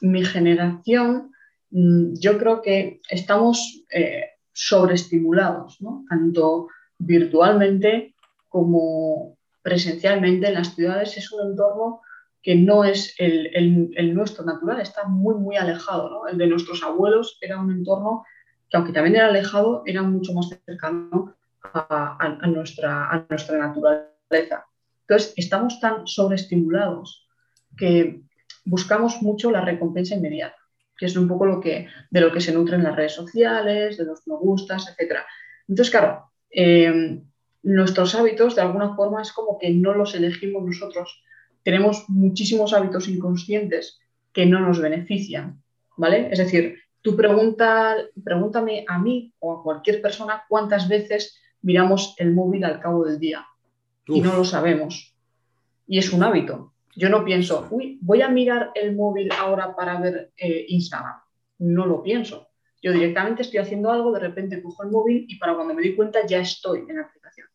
mi 0.02 0.26
generación, 0.26 1.32
mm, 1.70 2.16
yo 2.20 2.38
creo 2.40 2.62
que 2.62 3.02
estamos 3.10 3.86
eh, 3.92 4.26
sobreestimulados, 4.52 5.78
tanto 6.10 6.68
virtualmente 6.98 8.16
como 8.50 9.38
presencialmente 9.62 10.48
en 10.48 10.56
las 10.56 10.76
ciudades 10.76 11.18
es 11.18 11.32
un 11.32 11.52
entorno 11.52 12.02
que 12.42 12.56
no 12.56 12.84
es 12.84 13.16
el, 13.18 14.14
nuestro 14.14 14.46
natural, 14.46 14.80
está 14.82 15.06
muy, 15.08 15.36
muy 15.36 15.58
alejado. 15.58 16.10
¿no? 16.10 16.28
El 16.28 16.38
de 16.38 16.48
nuestros 16.48 16.84
abuelos 16.84 17.38
era 17.42 17.60
un 17.60 17.72
entorno 17.72 18.26
que, 18.70 18.78
aunque 18.78 18.94
también 18.94 19.16
era 19.16 19.28
alejado, 19.28 19.84
era 19.86 20.04
mucho 20.04 20.34
más 20.34 20.50
cercano 20.66 21.36
a, 21.62 22.48
nuestra, 22.48 23.10
a 23.10 23.26
nuestra 23.30 23.58
naturaleza. 23.58 24.66
Entonces, 25.02 25.34
estamos 25.36 25.80
tan 25.80 26.08
sobreestimulados 26.08 27.28
que 27.76 28.22
buscamos 28.66 29.22
mucho 29.22 29.52
la 29.52 29.62
recompensa 29.62 30.16
inmediata, 30.16 30.58
que 30.98 31.08
es 31.08 31.18
un 31.18 31.28
poco 31.28 31.46
lo 31.46 31.60
que, 31.60 31.88
de 32.10 32.22
lo 32.22 32.32
que 32.32 32.42
se 32.42 32.54
nutren 32.54 32.84
las 32.84 32.96
redes 32.96 33.14
sociales, 33.14 33.98
de 33.98 34.06
los 34.06 34.26
me 34.28 34.36
gustas, 34.36 34.96
etc. 34.98 35.20
Entonces, 35.68 35.92
claro, 35.92 36.32
eh, 36.52 37.22
nuestros 37.64 38.16
hábitos 38.16 38.56
de 38.56 38.62
alguna 38.62 38.96
forma 38.96 39.22
es 39.22 39.32
como 39.32 39.58
que 39.58 39.70
no 39.72 39.94
los 39.94 40.16
elegimos 40.16 40.64
nosotros. 40.64 41.24
Tenemos 41.64 42.06
muchísimos 42.08 42.74
hábitos 42.74 43.08
inconscientes 43.08 44.00
que 44.32 44.46
no 44.46 44.60
nos 44.60 44.80
benefician, 44.80 45.62
¿vale? 45.98 46.30
Es 46.32 46.40
decir, 46.40 46.80
tú 47.02 47.16
pregunta, 47.16 47.96
pregúntame 48.24 48.86
a 48.88 49.00
mí 49.00 49.34
o 49.40 49.54
a 49.54 49.64
cualquier 49.64 50.02
persona 50.02 50.44
cuántas 50.48 50.88
veces 50.88 51.38
miramos 51.62 52.16
el 52.18 52.34
móvil 52.34 52.64
al 52.64 52.80
cabo 52.80 53.06
del 53.06 53.20
día 53.20 53.46
y 54.08 54.22
no 54.22 54.36
lo 54.36 54.44
sabemos. 54.44 55.16
Y 55.88 55.98
es 55.98 56.12
un 56.14 56.24
hábito. 56.24 56.74
Yo 56.96 57.10
no 57.10 57.24
pienso, 57.24 57.68
uy, 57.72 57.98
voy 58.02 58.22
a 58.22 58.30
mirar 58.30 58.72
el 58.76 58.96
móvil 58.96 59.30
ahora 59.32 59.76
para 59.76 60.00
ver 60.00 60.32
eh, 60.38 60.66
Instagram. 60.70 61.16
No 61.60 61.86
lo 61.86 62.02
pienso. 62.04 62.49
Yo 62.82 62.94
directamente 62.94 63.42
estoy 63.42 63.60
haciendo 63.60 63.92
algo, 63.92 64.12
de 64.12 64.20
repente 64.20 64.62
cojo 64.62 64.84
el 64.84 64.92
móvil 64.92 65.26
y 65.28 65.38
para 65.38 65.56
cuando 65.56 65.74
me 65.74 65.82
doy 65.82 65.96
cuenta 65.96 66.26
ya 66.26 66.40
estoy 66.40 66.86
en 66.88 66.98
la 66.98 67.04
aplicación. 67.04 67.48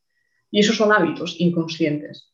Y 0.51 0.61
esos 0.61 0.77
son 0.77 0.93
hábitos 0.93 1.37
inconscientes. 1.39 2.33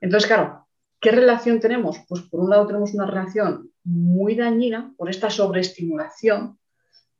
Entonces, 0.00 0.26
claro, 0.28 0.66
¿qué 1.00 1.10
relación 1.10 1.58
tenemos? 1.58 1.98
Pues 2.08 2.22
por 2.22 2.40
un 2.40 2.50
lado 2.50 2.66
tenemos 2.66 2.94
una 2.94 3.06
relación 3.06 3.70
muy 3.84 4.34
dañina 4.34 4.92
por 4.96 5.10
esta 5.10 5.30
sobreestimulación, 5.30 6.58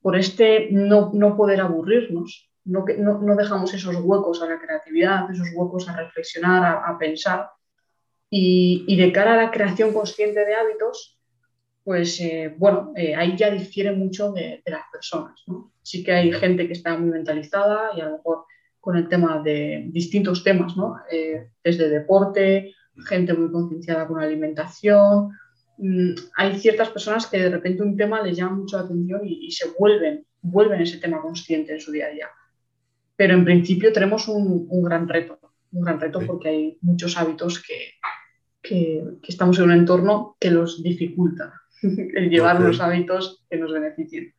por 0.00 0.16
este 0.16 0.68
no, 0.70 1.11
no 1.14 1.37
poder 1.37 1.61
aburrirnos, 1.61 2.52
no, 2.64 2.85
no, 2.98 3.37
dejamos 3.37 3.74
esos 3.74 3.96
huecos 3.96 4.42
a 4.42 4.46
la 4.46 4.61
creatividad, 4.61 5.31
esos 5.31 5.48
huecos 5.55 5.88
a 5.88 5.96
reflexionar, 5.96 6.83
a, 6.85 6.98
pensar. 6.98 7.50
Y, 8.31 8.96
de 8.96 9.12
cara 9.12 9.35
a 9.35 9.37
la 9.37 9.50
creación 9.50 9.92
consciente 9.92 10.44
de 10.44 10.55
hábitos, 10.55 11.20
pues 11.84 12.20
eh, 12.20 12.54
bueno, 12.56 12.92
eh, 12.96 13.14
ahí 13.14 13.36
ya 13.36 13.50
difiere 13.50 13.92
mucho 13.92 14.32
de, 14.32 14.62
las 14.66 14.82
personas. 14.92 15.44
Sí 15.82 16.04
que 16.04 16.12
hay 16.12 16.32
gente 16.32 16.66
que 16.66 16.74
está 16.74 16.96
muy 16.96 17.10
mentalizada 17.10 17.90
y 17.96 18.00
a 18.00 18.06
lo 18.06 18.16
mejor 18.18 18.44
con 18.80 18.96
el 18.96 19.08
tema 19.08 19.42
de 19.42 19.84
distintos 19.88 20.42
temas, 20.42 20.76
¿no? 20.76 20.96
Eh, 21.10 21.48
desde 21.62 21.88
deporte, 21.88 22.74
gente 23.06 23.34
muy 23.34 23.50
concienciada 23.50 24.06
con 24.06 24.20
la 24.20 24.26
alimentación. 24.26 25.30
Mm, 25.78 26.14
hay 26.36 26.58
ciertas 26.58 26.90
personas 26.90 27.26
que 27.26 27.38
de 27.38 27.50
repente 27.50 27.82
un 27.82 27.96
tema 27.96 28.22
les 28.22 28.36
llama 28.36 28.56
mucho 28.56 28.76
la 28.76 28.84
atención 28.84 29.20
y, 29.24 29.46
y 29.46 29.50
se 29.50 29.68
vuelven, 29.78 30.26
vuelven 30.40 30.82
ese 30.82 30.98
tema 30.98 31.20
consciente 31.20 31.72
en 31.72 31.80
su 31.80 31.92
día 31.92 32.06
a 32.06 32.10
día 32.10 32.28
pero 33.22 33.34
en 33.34 33.44
principio 33.44 33.92
tenemos 33.92 34.26
un, 34.26 34.82
gran 34.82 35.08
reto, 35.08 35.38
un 35.70 35.82
gran 35.82 36.00
reto 36.00 36.20
porque 36.26 36.48
hay 36.48 36.78
muchos 36.80 37.16
hábitos 37.16 37.62
que, 37.62 37.92
que, 38.60 39.04
estamos 39.28 39.58
en 39.58 39.66
un 39.66 39.72
entorno 39.72 40.36
que 40.40 40.50
los 40.50 40.82
dificulta 40.82 41.62
el 42.14 42.30
llevar 42.30 42.60
los 42.60 42.80
hábitos 42.80 43.44
que 43.48 43.56
nos 43.56 43.72
beneficien. 43.72 44.34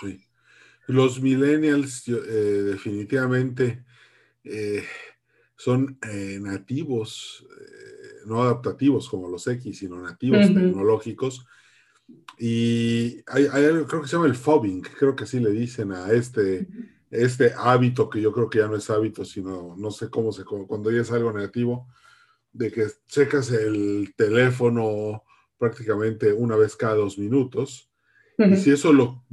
Sí. 0.00 0.20
Los 0.86 1.20
millennials 1.20 2.08
eh, 2.08 2.12
definitivamente 2.12 3.84
eh, 4.44 4.84
son 5.56 5.98
eh, 6.08 6.38
nativos, 6.40 7.46
no 8.26 8.42
adaptativos 8.42 9.08
como 9.08 9.28
los 9.28 9.46
X, 9.46 9.78
sino 9.78 10.00
nativos 10.00 10.46
tecnológicos. 10.46 11.46
Y 12.38 13.22
hay, 13.26 13.46
hay, 13.52 13.64
algo, 13.66 13.86
creo 13.86 14.02
que 14.02 14.08
se 14.08 14.16
llama 14.16 14.28
el 14.28 14.34
fobbing, 14.34 14.80
creo 14.80 15.14
que 15.14 15.24
así 15.24 15.40
le 15.40 15.50
dicen 15.50 15.92
a 15.92 16.10
este 16.12 16.66
este 17.10 17.52
hábito 17.56 18.10
que 18.10 18.20
yo 18.20 18.32
creo 18.32 18.50
que 18.50 18.58
ya 18.58 18.66
no 18.66 18.76
es 18.76 18.90
hábito, 18.90 19.24
sino 19.24 19.74
no 19.76 19.90
sé 19.90 20.10
cómo 20.10 20.32
se, 20.32 20.44
cuando 20.44 20.90
ya 20.90 21.00
es 21.00 21.10
algo 21.10 21.32
negativo, 21.32 21.88
de 22.52 22.70
que 22.70 22.86
checas 23.06 23.50
el 23.50 24.14
teléfono 24.16 25.22
prácticamente 25.58 26.32
una 26.32 26.56
vez 26.56 26.76
cada 26.76 26.94
dos 26.94 27.18
minutos. 27.18 27.90
Y 28.38 28.54
si 28.54 28.70
eso 28.70 28.92
lo, 28.92 29.24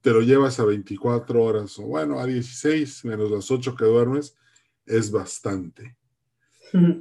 te 0.00 0.10
lo 0.10 0.22
llevas 0.22 0.58
a 0.58 0.64
24 0.64 1.42
horas, 1.42 1.78
o 1.78 1.82
bueno, 1.82 2.18
a 2.18 2.24
16 2.24 3.04
menos 3.04 3.30
las 3.30 3.50
8 3.50 3.74
que 3.76 3.84
duermes, 3.84 4.36
es 4.86 5.10
bastante. 5.10 5.96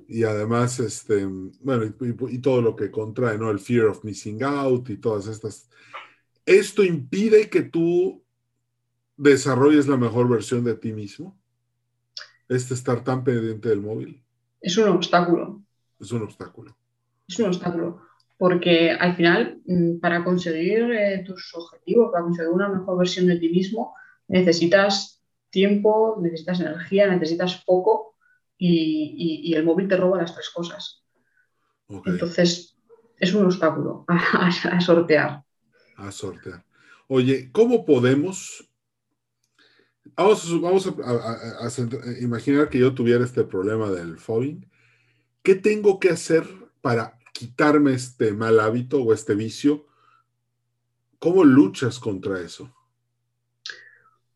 Y 0.08 0.24
además, 0.24 0.80
este, 0.82 1.26
bueno, 1.62 1.86
y, 1.86 2.36
y, 2.36 2.40
todo 2.40 2.62
lo 2.62 2.76
que 2.76 2.92
contrae, 2.92 3.38
¿no? 3.38 3.50
El 3.50 3.60
fear 3.60 3.86
of 3.86 4.04
missing 4.04 4.44
out 4.44 4.90
y 4.90 4.98
todas 4.98 5.26
estas. 5.28 5.70
Esto 6.46 6.84
impide 6.84 7.50
que 7.50 7.64
tú 7.64 8.24
desarrolles 9.18 9.88
la 9.88 9.98
mejor 9.98 10.30
versión 10.30 10.64
de 10.64 10.76
ti 10.76 10.94
mismo? 10.94 11.40
Este 12.48 12.74
estar 12.74 13.04
tan 13.04 13.24
pendiente 13.24 13.70
del 13.70 13.82
móvil. 13.82 14.24
Es 14.62 14.78
un 14.78 14.90
obstáculo. 14.90 15.62
Es 16.00 16.12
un 16.12 16.24
obstáculo. 16.24 16.78
Es 17.28 17.40
un 17.40 17.46
obstáculo. 17.48 18.02
Porque 18.38 18.92
al 18.92 19.16
final, 19.16 19.62
mm, 19.66 20.00
para 20.00 20.24
conseguir 20.24 20.92
eh, 20.92 21.24
tus 21.26 21.54
objetivos, 21.56 22.12
para 22.12 22.24
conseguir 22.24 22.50
una 22.50 22.70
mejor 22.70 22.98
versión 22.98 23.28
de 23.28 23.38
ti 23.38 23.50
mismo, 23.50 23.94
necesitas 24.28 25.22
tiempo, 25.50 26.18
necesitas 26.22 26.60
energía, 26.60 27.08
necesitas 27.08 27.64
foco 27.64 28.16
y, 28.58 29.54
el 29.54 29.66
móvil 29.66 29.88
te 29.88 29.98
roba 29.98 30.18
las 30.18 30.34
tres 30.34 30.50
cosas. 30.50 31.04
Entonces, 32.06 32.76
es 33.20 33.34
un 33.34 33.46
obstáculo 33.46 34.06
a 34.08 34.82
sortear. 34.82 35.44
A 35.98 36.12
sortear. 36.12 36.66
Oye, 37.08 37.52
¿cómo 37.52 37.86
podemos 37.86 38.68
Vamos, 40.16 40.88
a, 41.04 41.70
imaginar 42.22 42.70
que 42.70 42.78
yo 42.78 42.94
tuviera 42.94 43.24
este 43.24 43.44
problema 43.44 43.90
del 43.90 44.18
fobbing. 44.18 44.70
¿Qué 45.42 45.56
tengo 45.56 46.00
que 46.00 46.10
hacer 46.10 46.46
para 46.82 47.18
quitarme 47.34 47.94
este 47.94 48.32
mal 48.32 48.60
hábito 48.60 49.04
o 49.04 49.12
este 49.12 49.36
vicio? 49.36 49.88
¿Cómo 51.20 51.44
luchas 51.44 52.00
contra 52.00 52.40
eso? 52.40 52.74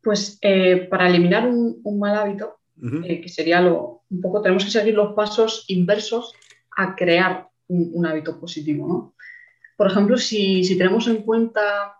Pues 0.01 0.37
eh, 0.41 0.87
para 0.89 1.07
eliminar 1.07 1.47
un, 1.47 1.81
mal 1.99 2.17
hábito, 2.17 2.59
eh, 3.03 3.21
que 3.21 3.29
sería 3.29 3.61
lo, 3.61 4.03
un 4.09 4.21
poco, 4.21 4.41
tenemos 4.41 4.65
que 4.65 4.71
seguir 4.71 4.95
los 4.95 5.13
pasos 5.13 5.65
inversos 5.67 6.33
a 6.75 6.95
crear 6.95 7.47
un, 7.67 8.05
hábito 8.05 8.39
positivo. 8.39 9.15
Por 9.75 9.87
ejemplo, 9.87 10.17
si, 10.17 10.63
si 10.63 10.77
tenemos 10.77 11.07
en 11.07 11.23
cuenta 11.23 11.95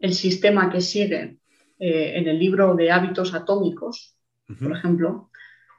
el 0.00 0.14
sistema 0.14 0.70
que 0.70 0.80
sigue 0.80 1.38
eh, 1.78 2.12
en 2.16 2.28
el 2.28 2.38
libro 2.38 2.74
de 2.74 2.90
hábitos 2.90 3.34
atómicos, 3.34 4.16
por 4.60 4.76
ejemplo, 4.76 5.30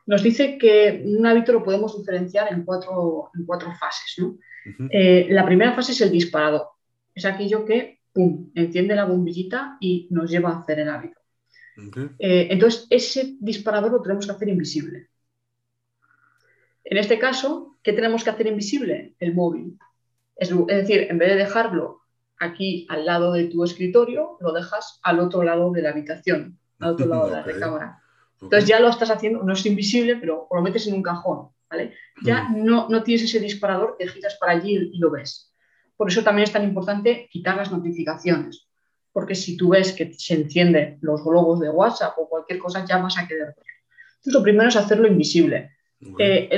nos 0.06 0.24
dice 0.24 0.58
que 0.58 1.04
un 1.06 1.26
hábito 1.26 1.54
lo 1.54 1.64
podemos 1.64 1.98
diferenciar 1.98 2.52
en 2.52 2.64
cuatro, 2.64 3.32
en 3.36 3.46
cuatro 3.46 3.72
fases. 3.80 4.16
Eh, 4.90 5.28
la 5.30 5.46
primera 5.46 5.74
fase 5.74 5.94
es 5.94 6.02
el 6.02 6.12
disparador. 6.12 6.68
Es 7.16 7.26
aquello 7.26 7.66
que, 7.66 8.00
¡pum!, 8.12 8.52
enciende 8.56 8.96
la 8.96 9.06
bombillita 9.06 9.78
y 9.80 10.08
nos 10.12 10.30
lleva 10.30 10.50
a 10.50 10.60
hacer 10.60 10.80
el 10.80 10.90
hábito. 10.90 11.20
Eh, 12.20 12.48
entonces, 12.52 12.86
ese 12.90 13.38
disparador 13.40 13.92
lo 13.92 14.02
tenemos 14.02 14.26
que 14.26 14.32
hacer 14.32 14.50
invisible. 14.50 15.10
En 16.84 16.98
este 16.98 17.18
caso, 17.18 17.78
¿qué 17.82 17.94
tenemos 17.94 18.24
que 18.24 18.30
hacer 18.30 18.48
invisible? 18.48 19.16
El 19.20 19.34
móvil. 19.34 19.78
es 20.36 20.50
decir, 20.50 21.08
en 21.10 21.18
vez 21.18 21.30
de 21.30 21.36
dejarlo 21.38 22.02
aquí 22.38 22.86
al 22.90 23.06
lado 23.06 23.32
de 23.32 23.46
tu 23.46 23.64
escritorio, 23.64 24.38
lo 24.42 24.52
dejas 24.52 25.00
al 25.04 25.20
otro 25.20 25.44
lado 25.44 25.72
de 25.72 25.82
la 25.82 25.92
habitación, 25.92 26.60
al 26.80 26.92
otro 26.92 27.06
lado 27.06 27.28
de 27.28 27.32
la 27.32 27.44
recámara. 27.44 28.03
Entonces 28.44 28.68
ya 28.68 28.80
lo 28.80 28.90
estás 28.90 29.10
haciendo, 29.10 29.44
no 29.44 29.54
es 29.54 29.66
invisible, 29.66 30.18
pero 30.18 30.48
lo 30.52 30.62
metes 30.62 30.88
en 30.88 30.96
un 30.96 31.04
cajón, 31.04 31.50
¿vale? 31.70 31.94
Ya 32.24 32.50
no, 32.50 32.88
no 32.90 33.04
tienes 33.04 33.24
ese 33.24 33.40
disparador 33.40 33.96
que 33.98 34.08
giras 34.08 34.38
para 34.40 34.54
allí 34.54 34.92
y 34.94 34.98
lo 34.98 35.12
ves. 35.12 35.54
Por 35.96 36.10
eso 36.10 36.24
también 36.24 36.44
es 36.44 36.52
tan 36.52 36.64
importante 36.64 37.28
quitar 37.32 37.56
las 37.56 37.72
notificaciones, 37.72 38.68
porque 39.12 39.36
si 39.36 39.56
tú 39.56 39.70
ves 39.70 39.94
que 39.94 40.14
se 40.14 40.34
encienden 40.36 40.98
los 41.02 41.24
globos 41.24 41.60
de 41.60 41.70
WhatsApp 41.70 42.18
o 42.18 42.28
cualquier 42.28 42.60
cosa, 42.60 42.86
ya 42.86 42.98
vas 42.98 43.18
a 43.18 43.28
querer 43.28 43.56
Entonces 43.56 44.34
lo 44.34 44.44
primero 44.44 44.70
es 44.70 44.76
hacerlo 44.76 45.08
invisible. 45.08 45.72
Eh, 46.20 46.50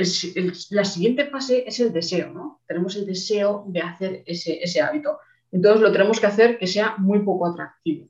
la 0.70 0.84
siguiente 0.84 1.26
fase 1.26 1.64
es 1.66 1.78
el 1.78 1.92
deseo, 1.92 2.32
¿no? 2.32 2.62
Tenemos 2.66 2.96
el 2.96 3.06
deseo 3.06 3.64
de 3.68 3.80
hacer 3.80 4.22
ese, 4.26 4.62
ese 4.62 4.80
hábito. 4.80 5.18
Entonces 5.52 5.80
lo 5.80 5.92
tenemos 5.92 6.18
que 6.18 6.26
hacer 6.26 6.58
que 6.58 6.66
sea 6.66 6.96
muy 6.98 7.20
poco 7.20 7.46
atractivo. 7.46 8.08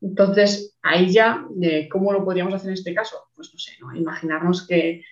Entonces, 0.00 0.76
ahí 0.82 1.12
ya, 1.12 1.46
¿cómo 1.90 2.12
lo 2.12 2.24
podríamos 2.24 2.54
hacer 2.54 2.68
en 2.68 2.74
este 2.74 2.94
caso? 2.94 3.16
Pues 3.34 3.52
no 3.52 3.58
sé, 3.58 3.72
imaginarnos 3.94 4.66
que, 4.66 5.02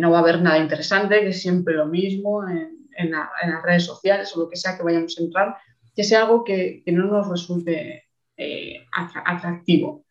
no 0.00 0.10
va 0.10 0.18
a 0.18 0.20
haber 0.20 0.40
nada 0.40 0.58
interesante, 0.58 1.20
que 1.20 1.28
es 1.28 1.42
siempre 1.42 1.74
lo 1.74 1.86
mismo 1.86 2.46
en, 2.48 2.74
las 3.10 3.62
redes 3.62 3.84
sociales 3.84 4.34
o 4.34 4.40
lo 4.40 4.48
que 4.48 4.56
sea 4.56 4.76
que 4.76 4.82
vayamos 4.82 5.18
a 5.18 5.22
entrar, 5.22 5.56
que 5.94 6.02
sea 6.02 6.22
algo 6.22 6.44
que, 6.44 6.82
no 6.86 7.04
nos 7.06 7.28
resulte 7.28 8.04
eh, 8.36 8.86
atractivo. 8.92 10.04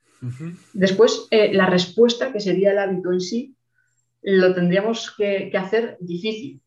Después, 0.74 1.28
eh, 1.32 1.54
la 1.54 1.68
respuesta, 1.68 2.32
que 2.32 2.40
sería 2.40 2.72
el 2.72 2.80
hábito 2.80 3.12
en 3.12 3.22
sí, 3.22 3.56
lo 4.22 4.54
tendríamos 4.54 5.14
que, 5.16 5.50
que 5.52 5.58
hacer 5.58 5.98
difícil, 6.00 6.62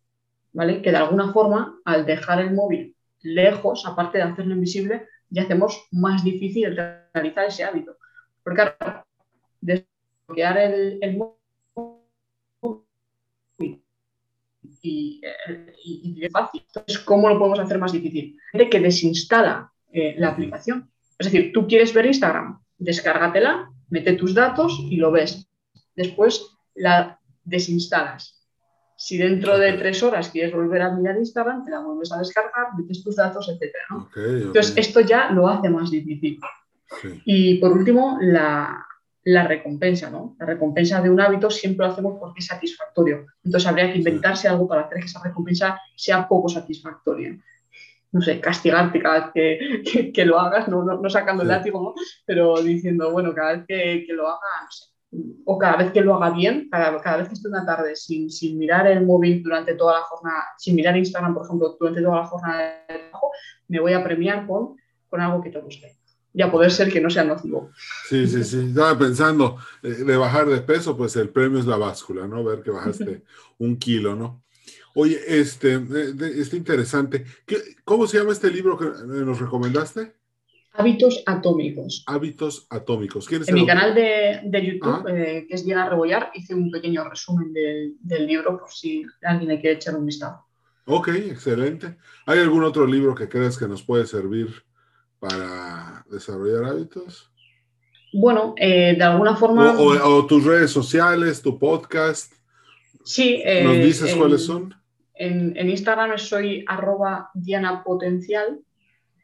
¿vale? 0.52 0.80
Que 0.80 0.90
de 0.90 0.96
alguna 0.96 1.32
forma, 1.32 1.80
al 1.84 2.06
dejar 2.06 2.40
el 2.40 2.54
móvil 2.54 2.96
lejos, 3.22 3.84
aparte 3.86 4.18
de 4.18 4.24
hacerlo 4.24 4.54
invisible, 4.54 5.06
ya 5.30 5.42
hacemos 5.42 5.86
más 5.90 6.24
difícil 6.24 6.76
realizar 7.12 7.46
ese 7.46 7.64
hábito. 7.64 7.96
Porque 8.42 8.62
claro, 8.62 9.04
bloquear 9.60 10.58
el, 10.58 10.98
el 11.02 11.18
y, 14.82 15.20
y, 15.84 16.28
fácil. 16.30 16.62
Entonces, 16.66 16.98
¿cómo 17.00 17.28
lo 17.28 17.38
podemos 17.38 17.58
hacer 17.58 17.78
más 17.78 17.92
difícil? 17.92 18.38
De 18.52 18.70
que 18.70 18.80
desinstala 18.80 19.72
eh, 19.92 20.14
la 20.18 20.28
aplicación. 20.30 20.90
Es 21.18 21.30
decir, 21.30 21.52
tú 21.52 21.66
quieres 21.66 21.92
ver 21.92 22.06
Instagram, 22.06 22.62
descárgatela, 22.78 23.70
mete 23.90 24.12
tus 24.14 24.34
datos 24.34 24.78
y 24.80 24.96
lo 24.96 25.10
ves. 25.10 25.48
Después 25.96 26.46
la 26.74 27.18
desinstalas. 27.44 28.37
Si 29.00 29.16
dentro 29.16 29.56
de 29.56 29.74
tres 29.74 30.02
horas 30.02 30.28
quieres 30.28 30.52
volver 30.52 30.82
a 30.82 30.90
mirar 30.90 31.16
Instagram, 31.16 31.64
te 31.64 31.70
la 31.70 31.78
vuelves 31.78 32.10
a 32.10 32.18
descargar, 32.18 32.74
metes 32.76 33.04
tus 33.04 33.14
datos, 33.14 33.48
etc. 33.48 33.72
Entonces, 34.16 34.76
esto 34.76 35.00
ya 35.02 35.30
lo 35.30 35.46
hace 35.46 35.70
más 35.70 35.88
difícil. 35.88 36.40
Y 37.24 37.58
por 37.58 37.70
último, 37.70 38.18
la, 38.20 38.84
la 39.22 39.46
recompensa, 39.46 40.10
¿no? 40.10 40.34
La 40.40 40.46
recompensa 40.46 41.00
de 41.00 41.10
un 41.10 41.20
hábito 41.20 41.48
siempre 41.48 41.86
lo 41.86 41.92
hacemos 41.92 42.18
porque 42.18 42.40
es 42.40 42.46
satisfactorio. 42.46 43.26
Entonces 43.44 43.68
habría 43.68 43.92
que 43.92 43.98
inventarse 43.98 44.48
algo 44.48 44.66
para 44.66 44.80
hacer 44.82 44.98
que 44.98 45.06
esa 45.06 45.22
recompensa 45.22 45.80
sea 45.94 46.26
poco 46.26 46.48
satisfactoria. 46.48 47.38
No 48.10 48.20
sé, 48.20 48.40
castigarte 48.40 49.00
cada 49.00 49.30
vez 49.32 50.12
que, 50.12 50.24
lo 50.24 50.40
hagas, 50.40 50.66
no, 50.66 50.82
no, 50.82 51.08
sacando 51.08 51.44
el 51.44 51.50
látigo, 51.50 51.94
pero 52.26 52.60
diciendo, 52.60 53.12
bueno, 53.12 53.32
cada 53.32 53.58
vez 53.58 53.64
que, 53.68 54.12
lo 54.12 54.26
haga, 54.26 54.64
no 54.64 54.70
sé, 54.72 54.86
o 55.44 55.58
cada 55.58 55.76
vez 55.76 55.92
que 55.92 56.00
lo 56.00 56.14
haga 56.14 56.30
bien, 56.30 56.68
cada, 56.70 57.00
cada 57.00 57.18
vez 57.18 57.28
que 57.28 57.34
esté 57.34 57.48
una 57.48 57.64
tarde 57.64 57.96
sin, 57.96 58.30
sin, 58.30 58.58
mirar 58.58 58.86
el 58.86 59.06
móvil 59.06 59.42
durante 59.42 59.74
toda 59.74 59.94
la 59.94 60.02
jornada, 60.02 60.44
sin 60.58 60.74
mirar 60.74 60.96
Instagram, 60.96 61.34
por 61.34 61.46
ejemplo, 61.46 61.76
durante 61.80 62.02
toda 62.02 62.16
la 62.16 62.26
jornada 62.26 62.84
de 62.88 62.98
trabajo, 62.98 63.30
me 63.68 63.80
voy 63.80 63.94
a 63.94 64.04
premiar 64.04 64.46
con, 64.46 64.76
con 65.08 65.20
algo 65.20 65.42
que 65.42 65.50
te 65.50 65.60
guste 65.60 65.96
y 66.34 66.42
a 66.42 66.50
poder 66.50 66.70
ser 66.70 66.92
que 66.92 67.00
no 67.00 67.10
sea 67.10 67.24
nocivo. 67.24 67.70
Sí, 68.08 68.26
sí, 68.26 68.44
sí. 68.44 68.66
Estaba 68.68 68.96
pensando 68.98 69.56
eh, 69.82 69.88
de 69.88 70.16
bajar 70.16 70.46
de 70.46 70.60
peso, 70.60 70.96
pues 70.96 71.16
el 71.16 71.30
premio 71.30 71.58
es 71.58 71.66
la 71.66 71.76
báscula, 71.76 72.26
¿no? 72.26 72.44
Ver 72.44 72.62
que 72.62 72.70
bajaste 72.70 73.22
un 73.58 73.76
kilo, 73.76 74.14
¿no? 74.14 74.44
Oye, 74.94 75.18
este, 75.26 75.82
está 76.40 76.56
interesante. 76.56 77.24
¿Cómo 77.84 78.06
se 78.06 78.18
llama 78.18 78.32
este 78.32 78.50
libro 78.50 78.76
que 78.78 78.86
nos 79.06 79.40
recomendaste? 79.40 80.17
Hábitos 80.78 81.24
atómicos. 81.26 82.04
Hábitos 82.06 82.68
atómicos. 82.70 83.26
¿Quién 83.26 83.42
es 83.42 83.48
en 83.48 83.56
mi 83.56 83.66
canal 83.66 83.96
de, 83.96 84.42
de 84.44 84.64
YouTube, 84.64 85.04
ah. 85.08 85.12
eh, 85.12 85.44
que 85.48 85.54
es 85.56 85.64
Diana 85.64 85.88
Rebollar, 85.88 86.30
hice 86.34 86.54
un 86.54 86.70
pequeño 86.70 87.02
resumen 87.02 87.52
del 87.52 88.26
libro 88.26 88.56
por 88.56 88.70
si 88.70 89.04
alguien 89.22 89.48
le 89.48 89.60
quiere 89.60 89.74
echar 89.74 89.96
un 89.96 90.06
vistazo. 90.06 90.46
Ok, 90.84 91.08
excelente. 91.08 91.96
¿Hay 92.26 92.38
algún 92.38 92.62
otro 92.62 92.86
libro 92.86 93.12
que 93.12 93.28
creas 93.28 93.58
que 93.58 93.66
nos 93.66 93.82
puede 93.82 94.06
servir 94.06 94.54
para 95.18 96.06
desarrollar 96.08 96.64
hábitos? 96.66 97.28
Bueno, 98.12 98.54
eh, 98.56 98.94
de 98.96 99.02
alguna 99.02 99.34
forma... 99.34 99.74
O, 99.80 100.26
tus 100.26 100.44
redes 100.44 100.70
sociales, 100.70 101.42
tu 101.42 101.58
podcast. 101.58 102.32
Sí. 103.04 103.42
¿Nos 103.64 103.74
eh, 103.74 103.84
dices 103.84 104.14
cuáles 104.14 104.44
son? 104.44 104.74
En, 105.14 105.68
Instagram 105.68 106.16
soy 106.18 106.64
arroba 106.68 107.30
Diana 107.34 107.82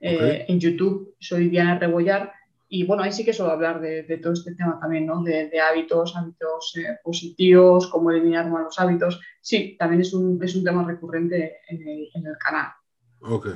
Eh, 0.07 0.45
en 0.49 0.61
YouTube 0.61 1.15
soy 1.19 1.49
Diana 1.49 1.79
Rebollar. 1.79 2.31
Y 2.69 2.85
bueno, 2.85 3.03
ahí 3.03 3.13
sí 3.13 3.25
que 3.25 3.33
suelo 3.33 3.53
hablar 3.53 3.81
de, 3.81 4.03
todo 4.23 4.35
este 4.35 4.55
tema 4.55 4.79
también, 4.79 5.07
¿no? 5.07 5.23
De, 5.23 5.51
hábitos, 5.61 6.15
hábitos 6.17 6.75
positivos, 7.03 7.87
cómo 7.87 8.11
eliminar 8.11 8.51
malos 8.51 8.79
hábitos. 8.79 9.21
Sí, 9.41 9.77
también 9.79 10.03
es 10.03 10.13
un, 10.13 10.43
es 10.43 10.55
un 10.57 10.65
tema 10.65 10.85
recurrente 10.85 11.59
en 11.69 11.89
el, 11.89 12.09
en 12.15 12.27
el 12.27 12.37
canal. 12.37 12.73
Ok, 13.21 13.49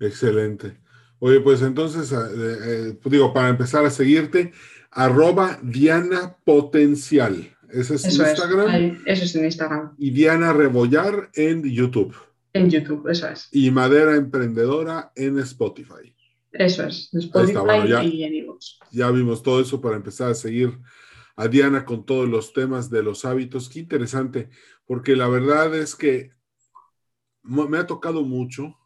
excelente. 0.00 0.78
Oye, 1.20 1.40
pues 1.40 1.62
entonces, 1.62 2.10
eh, 2.10 2.16
eh, 2.16 2.98
digo, 3.04 3.32
para 3.32 3.48
empezar 3.48 3.84
a 3.84 3.90
seguirte, 3.90 4.52
arroba 4.90 5.58
Diana 5.62 6.36
Potencial. 6.44 7.54
Ese 7.68 7.96
es 7.96 8.04
Instagram. 8.04 9.02
eso 9.04 9.24
es 9.24 9.36
en 9.36 9.44
Instagram. 9.44 9.94
Y 9.98 10.10
Diana 10.10 10.52
Rebollar 10.52 11.30
en 11.34 11.62
YouTube. 11.62 12.16
En 12.52 12.70
YouTube, 12.70 13.08
eso 13.08 13.28
es. 13.28 13.48
Y 13.52 13.70
Madera 13.70 14.16
Emprendedora 14.16 15.12
en 15.14 15.38
Spotify. 15.40 16.14
Eso 16.52 16.84
es, 16.84 17.12
en 17.12 17.20
Spotify 17.20 18.08
y 18.10 18.24
en 18.24 18.34
iVoox. 18.34 18.78
Ya 18.90 19.10
vimos 19.10 19.42
todo 19.42 19.60
eso 19.60 19.80
para 19.80 19.96
empezar 19.96 20.30
a 20.30 20.34
seguir 20.34 20.78
a 21.36 21.46
Diana 21.46 21.84
con 21.84 22.04
todos 22.04 22.28
los 22.28 22.52
temas 22.52 22.90
de 22.90 23.02
los 23.02 23.24
hábitos. 23.24 23.68
Qué 23.68 23.80
interesante, 23.80 24.48
porque 24.86 25.14
la 25.14 25.28
verdad 25.28 25.74
es 25.76 25.94
que 25.94 26.32
me 27.42 27.78
ha 27.78 27.86
tocado 27.86 28.22
mucho 28.22 28.76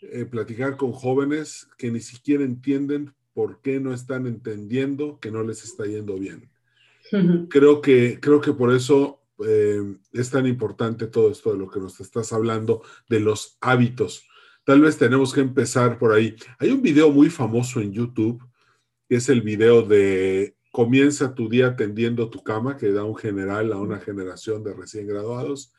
eh, 0.00 0.24
platicar 0.24 0.76
con 0.76 0.92
jóvenes 0.92 1.68
que 1.76 1.90
ni 1.90 2.00
siquiera 2.00 2.44
entienden 2.44 3.14
por 3.32 3.60
qué 3.60 3.80
no 3.80 3.92
están 3.92 4.26
entendiendo 4.26 5.18
que 5.20 5.30
no 5.30 5.42
les 5.42 5.64
está 5.64 5.84
yendo 5.86 6.18
bien. 6.18 6.50
Creo 7.50 7.80
que, 7.80 8.18
creo 8.20 8.40
que 8.40 8.52
por 8.52 8.72
eso 8.72 9.20
eh, 9.46 9.96
es 10.12 10.30
tan 10.30 10.46
importante 10.46 11.06
todo 11.06 11.30
esto 11.30 11.52
de 11.52 11.58
lo 11.58 11.68
que 11.68 11.80
nos 11.80 12.00
estás 12.00 12.32
hablando, 12.32 12.82
de 13.08 13.20
los 13.20 13.58
hábitos. 13.60 14.26
Tal 14.64 14.80
vez 14.80 14.96
tenemos 14.96 15.32
que 15.32 15.40
empezar 15.40 15.98
por 15.98 16.12
ahí. 16.12 16.36
Hay 16.58 16.70
un 16.70 16.82
video 16.82 17.10
muy 17.10 17.30
famoso 17.30 17.80
en 17.80 17.92
YouTube, 17.92 18.42
que 19.08 19.16
es 19.16 19.28
el 19.28 19.42
video 19.42 19.82
de 19.82 20.56
Comienza 20.70 21.34
tu 21.34 21.48
día 21.48 21.76
tendiendo 21.76 22.30
tu 22.30 22.42
cama, 22.42 22.76
que 22.76 22.90
da 22.90 23.04
un 23.04 23.16
general 23.16 23.72
a 23.72 23.76
una 23.76 24.00
generación 24.00 24.64
de 24.64 24.74
recién 24.74 25.06
graduados. 25.06 25.72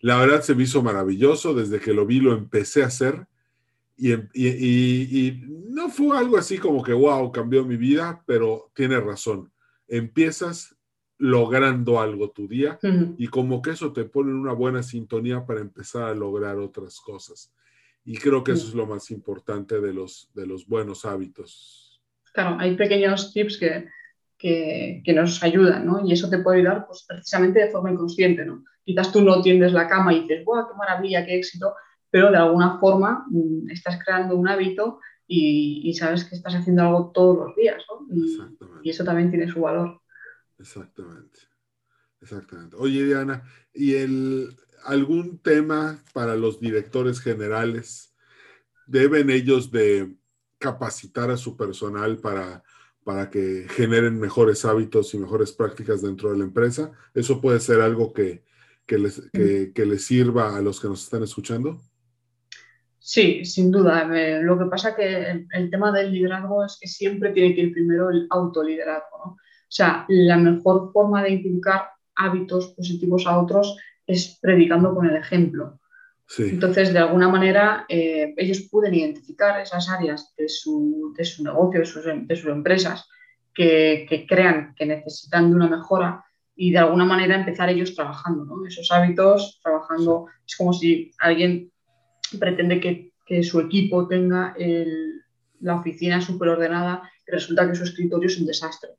La 0.00 0.18
verdad 0.18 0.42
se 0.42 0.54
me 0.54 0.62
hizo 0.62 0.82
maravilloso, 0.82 1.52
desde 1.54 1.80
que 1.80 1.92
lo 1.92 2.06
vi 2.06 2.20
lo 2.20 2.32
empecé 2.32 2.82
a 2.82 2.86
hacer 2.86 3.26
y, 4.00 5.42
no 5.70 5.88
fue 5.90 6.16
algo 6.16 6.36
así 6.36 6.58
como 6.58 6.82
que, 6.82 6.92
wow, 6.92 7.30
cambió 7.30 7.64
mi 7.64 7.76
vida, 7.76 8.22
pero 8.26 8.70
tiene 8.74 8.98
razón. 9.00 9.52
Empiezas 9.88 10.76
logrando 11.20 12.00
algo 12.00 12.30
tu 12.30 12.48
día 12.48 12.78
y 13.18 13.28
como 13.28 13.60
que 13.60 13.70
eso 13.70 13.92
te 13.92 14.04
pone 14.04 14.30
en 14.30 14.36
una 14.36 14.52
buena 14.52 14.82
sintonía 14.82 15.44
para 15.44 15.60
empezar 15.60 16.04
a 16.04 16.14
lograr 16.14 16.56
otras 16.56 17.00
cosas. 17.00 17.52
Y 18.04 18.16
creo 18.16 18.42
que 18.42 18.52
eso 18.52 18.66
es 18.66 18.74
lo 18.74 18.86
más 18.86 19.10
importante 19.10 19.80
de 19.80 19.92
los, 19.92 20.30
de 20.34 20.46
los 20.46 20.66
buenos 20.66 21.04
hábitos. 21.04 22.02
Claro, 22.32 22.56
hay 22.58 22.74
pequeños 22.74 23.32
tips 23.32 23.58
que, 23.58 23.88
que, 24.38 25.02
que, 25.04 25.12
nos 25.12 25.42
ayudan, 25.42 25.84
¿no? 25.84 26.04
Y 26.06 26.12
eso 26.12 26.30
te 26.30 26.38
puede 26.38 26.60
ayudar 26.60 26.86
pues, 26.86 27.04
precisamente 27.06 27.60
de 27.60 27.70
forma 27.70 27.90
inconsciente, 27.90 28.44
¿no? 28.44 28.64
Quizás 28.84 29.12
tú 29.12 29.20
no 29.20 29.42
tiendes 29.42 29.72
la 29.72 29.86
cama 29.86 30.14
y 30.14 30.22
dices, 30.22 30.44
¡guau, 30.44 30.66
qué 30.68 30.74
maravilla, 30.76 31.26
qué 31.26 31.36
éxito! 31.36 31.74
pero 32.10 32.30
de 32.30 32.36
alguna 32.36 32.78
forma 32.78 33.24
mm, 33.30 33.70
estás 33.70 33.98
creando 34.04 34.36
un 34.36 34.48
hábito 34.48 35.00
y, 35.26 35.94
sabes 35.94 36.24
que 36.24 36.34
estás 36.34 36.54
haciendo 36.54 36.82
algo 36.82 37.12
todos 37.14 37.38
los 37.38 37.56
días, 37.56 37.84
¿no? 37.88 38.04
y, 38.82 38.90
eso 38.90 39.04
también 39.04 39.30
tiene 39.30 39.48
su 39.48 39.60
valor. 39.60 40.00
Exactamente, 40.60 41.40
exactamente. 42.20 42.76
Oye, 42.78 43.04
Diana, 43.04 43.42
¿y 43.72 43.94
el, 43.94 44.54
algún 44.84 45.38
tema 45.38 46.02
para 46.12 46.36
los 46.36 46.60
directores 46.60 47.20
generales? 47.20 48.14
¿Deben 48.86 49.30
ellos 49.30 49.70
de 49.70 50.14
capacitar 50.58 51.30
a 51.30 51.38
su 51.38 51.56
personal 51.56 52.18
para, 52.18 52.62
para 53.04 53.30
que 53.30 53.66
generen 53.70 54.20
mejores 54.20 54.66
hábitos 54.66 55.14
y 55.14 55.18
mejores 55.18 55.52
prácticas 55.52 56.02
dentro 56.02 56.30
de 56.30 56.38
la 56.38 56.44
empresa? 56.44 56.92
¿Eso 57.14 57.40
puede 57.40 57.58
ser 57.58 57.80
algo 57.80 58.12
que, 58.12 58.44
que 58.84 58.98
les, 58.98 59.22
que, 59.32 59.72
que 59.74 59.86
les 59.86 60.04
sirva 60.04 60.56
a 60.56 60.60
los 60.60 60.78
que 60.78 60.88
nos 60.88 61.04
están 61.04 61.22
escuchando? 61.22 61.80
Sí, 62.98 63.46
sin 63.46 63.70
duda. 63.70 64.04
Lo 64.42 64.58
que 64.58 64.66
pasa 64.66 64.94
que 64.94 65.46
el, 65.50 65.70
tema 65.70 65.90
del 65.90 66.12
liderazgo 66.12 66.66
es 66.66 66.76
que 66.78 66.86
siempre 66.86 67.32
tiene 67.32 67.54
que 67.54 67.62
ir 67.62 67.72
primero 67.72 68.10
el 68.10 68.26
autoliderazgo. 68.28 69.18
¿no? 69.24 69.36
O 69.70 69.72
sea, 69.72 70.04
la 70.08 70.36
mejor 70.36 70.90
forma 70.92 71.22
de 71.22 71.30
inculcar 71.30 71.90
hábitos 72.16 72.74
positivos 72.76 73.24
a 73.24 73.38
otros 73.38 73.76
es 74.04 74.36
predicando 74.42 74.92
con 74.92 75.06
el 75.06 75.14
ejemplo. 75.14 75.78
Entonces, 76.38 76.92
de 76.92 76.98
alguna 76.98 77.28
manera, 77.28 77.86
eh, 77.88 78.34
ellos 78.36 78.68
pueden 78.68 78.94
identificar 78.94 79.60
esas 79.60 79.88
áreas 79.88 80.34
de 80.36 80.48
su, 80.48 81.14
de 81.16 81.24
su 81.24 81.44
negocio, 81.44 81.80
de 81.80 81.86
sus, 81.86 82.04
de 82.04 82.36
sus 82.36 82.50
empresas, 82.50 83.08
que, 83.54 84.06
que, 84.08 84.26
crean 84.26 84.74
que 84.76 84.86
necesitan 84.86 85.50
de 85.50 85.56
una 85.56 85.68
mejora 85.68 86.24
y 86.56 86.72
de 86.72 86.78
alguna 86.78 87.04
manera 87.04 87.36
empezar 87.36 87.68
ellos 87.68 87.94
trabajando 87.94 88.44
¿no? 88.44 88.66
esos 88.66 88.90
hábitos, 88.90 89.60
trabajando. 89.62 90.26
Es 90.46 90.56
como 90.56 90.72
si 90.72 91.12
alguien 91.20 91.70
pretende 92.40 92.80
que, 92.80 93.10
su 93.44 93.60
equipo 93.60 94.08
tenga 94.08 94.56
la 95.60 95.76
oficina 95.76 96.20
súper 96.20 96.48
ordenada 96.48 97.08
y 97.24 97.30
resulta 97.30 97.64
que 97.68 97.76
su 97.76 97.84
escritorio 97.84 98.26
es 98.26 98.36
un 98.40 98.46
desastre. 98.46 98.90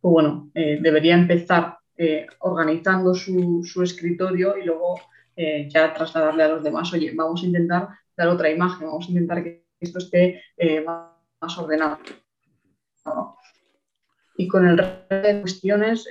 Pues 0.00 0.12
bueno, 0.12 0.50
eh, 0.54 0.78
debería 0.80 1.14
empezar 1.14 1.78
eh, 1.96 2.26
organizando 2.40 3.14
su, 3.14 3.62
escritorio 3.82 4.56
y 4.56 4.64
luego 4.64 5.00
eh, 5.36 5.68
ya 5.68 5.92
trasladarle 5.92 6.42
a 6.42 6.48
los 6.48 6.62
demás, 6.62 6.92
oye, 6.92 7.12
vamos 7.14 7.42
a 7.42 7.46
intentar 7.46 7.88
dar 8.16 8.28
otra 8.28 8.50
imagen, 8.50 8.86
vamos 8.86 9.06
a 9.06 9.10
intentar 9.10 9.42
que 9.42 9.66
esto 9.78 9.98
esté 9.98 10.42
más, 10.84 11.58
ordenado. 11.58 11.98
Y 14.36 14.48
con 14.48 14.66
el 14.66 14.78
resto 14.78 15.14
de 15.14 15.40
cuestiones, 15.40 16.06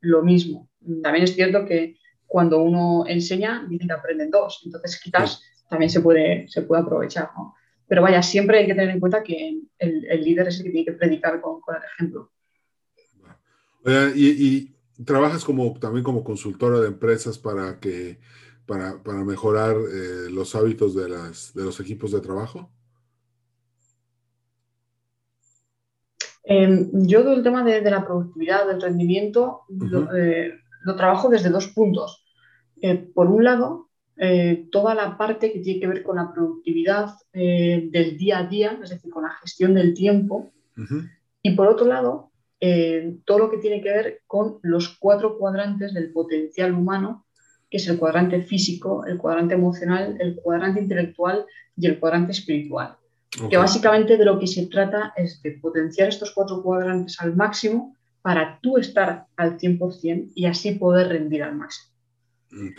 lo 0.00 0.22
mismo. 0.22 0.68
También 1.02 1.24
es 1.24 1.34
cierto 1.34 1.66
que 1.66 1.96
cuando 2.26 2.62
uno 2.62 3.04
enseña, 3.06 3.66
dicen 3.68 3.88
que 3.88 3.94
aprenden 3.94 4.30
dos. 4.30 4.62
Entonces, 4.64 5.00
quizás 5.02 5.42
también 5.68 5.90
se 5.90 6.00
puede, 6.00 6.48
se 6.48 6.62
puede 6.62 6.82
aprovechar. 6.82 7.30
¿no? 7.36 7.54
Pero 7.86 8.02
vaya, 8.02 8.22
siempre 8.22 8.58
hay 8.58 8.66
que 8.66 8.74
tener 8.74 8.90
en 8.90 9.00
cuenta 9.00 9.22
que 9.22 9.60
el, 9.78 10.24
líder 10.24 10.48
es 10.48 10.58
el 10.58 10.64
que 10.64 10.70
tiene 10.70 10.84
que 10.86 10.92
predicar 10.92 11.40
con, 11.40 11.60
el 11.68 11.82
ejemplo. 11.94 12.30
Y, 14.14 14.70
trabajas 15.04 15.44
como 15.44 15.76
también 15.80 16.04
como 16.04 16.22
consultora 16.22 16.78
de 16.80 16.86
empresas 16.86 17.36
para 17.36 17.80
que 17.80 18.20
para, 18.64 18.96
mejorar 19.24 19.76
eh, 19.76 20.30
los 20.30 20.54
hábitos 20.54 20.94
de, 20.94 21.08
las, 21.08 21.52
de 21.52 21.64
los 21.64 21.80
equipos 21.80 22.12
de 22.12 22.20
trabajo. 22.20 22.70
Em, 26.44 26.90
yo 27.06 27.24
del 27.24 27.42
tema 27.42 27.64
de, 27.64 27.80
la 27.90 28.04
productividad, 28.04 28.66
del 28.66 28.80
rendimiento, 28.80 29.62
eh, 30.14 30.52
lo, 30.82 30.94
trabajo 30.94 31.30
desde 31.30 31.48
dos 31.48 31.68
puntos. 31.68 32.22
Eh, 32.82 32.96
por 33.14 33.28
un 33.28 33.44
lado, 33.44 33.88
eh, 34.18 34.68
toda 34.70 34.94
la 34.94 35.16
parte 35.16 35.50
que 35.52 35.60
tiene 35.60 35.80
que 35.80 35.86
ver 35.86 36.02
con 36.02 36.16
la 36.16 36.32
productividad 36.32 37.14
del 37.32 38.16
día 38.18 38.38
a 38.38 38.46
día, 38.46 38.78
es 38.82 38.90
decir, 38.90 39.10
con 39.10 39.24
la 39.24 39.30
gestión 39.30 39.74
del 39.74 39.94
tiempo. 39.94 40.52
Y 41.42 41.52
por 41.52 41.68
otro 41.68 41.86
lado, 41.86 42.30
todo 43.24 43.38
lo 43.38 43.50
que 43.50 43.58
tiene 43.58 43.82
que 43.82 43.90
ver 43.90 44.22
con 44.26 44.58
los 44.62 44.96
cuatro 44.98 45.36
cuadrantes 45.38 45.92
del 45.92 46.12
potencial 46.12 46.72
humano, 46.72 47.26
que 47.70 47.76
es 47.76 47.88
el 47.88 47.98
cuadrante 47.98 48.42
físico, 48.42 49.04
el 49.04 49.18
cuadrante 49.18 49.54
emocional, 49.54 50.16
el 50.20 50.36
cuadrante 50.36 50.80
intelectual 50.80 51.44
y 51.76 51.86
el 51.86 51.98
cuadrante 51.98 52.32
espiritual. 52.32 52.96
Que 53.50 53.56
básicamente 53.56 54.16
de 54.16 54.24
lo 54.24 54.38
que 54.38 54.46
se 54.46 54.66
trata 54.66 55.12
es 55.16 55.42
de 55.42 55.52
potenciar 55.52 56.08
estos 56.08 56.32
cuatro 56.32 56.62
cuadrantes 56.62 57.20
al 57.20 57.34
máximo 57.34 57.96
para 58.22 58.58
tú 58.62 58.78
estar 58.78 59.26
al 59.36 59.58
100% 59.58 60.32
y 60.34 60.46
así 60.46 60.72
poder 60.76 61.08
rendir 61.08 61.42
al 61.42 61.56
máximo. 61.56 61.92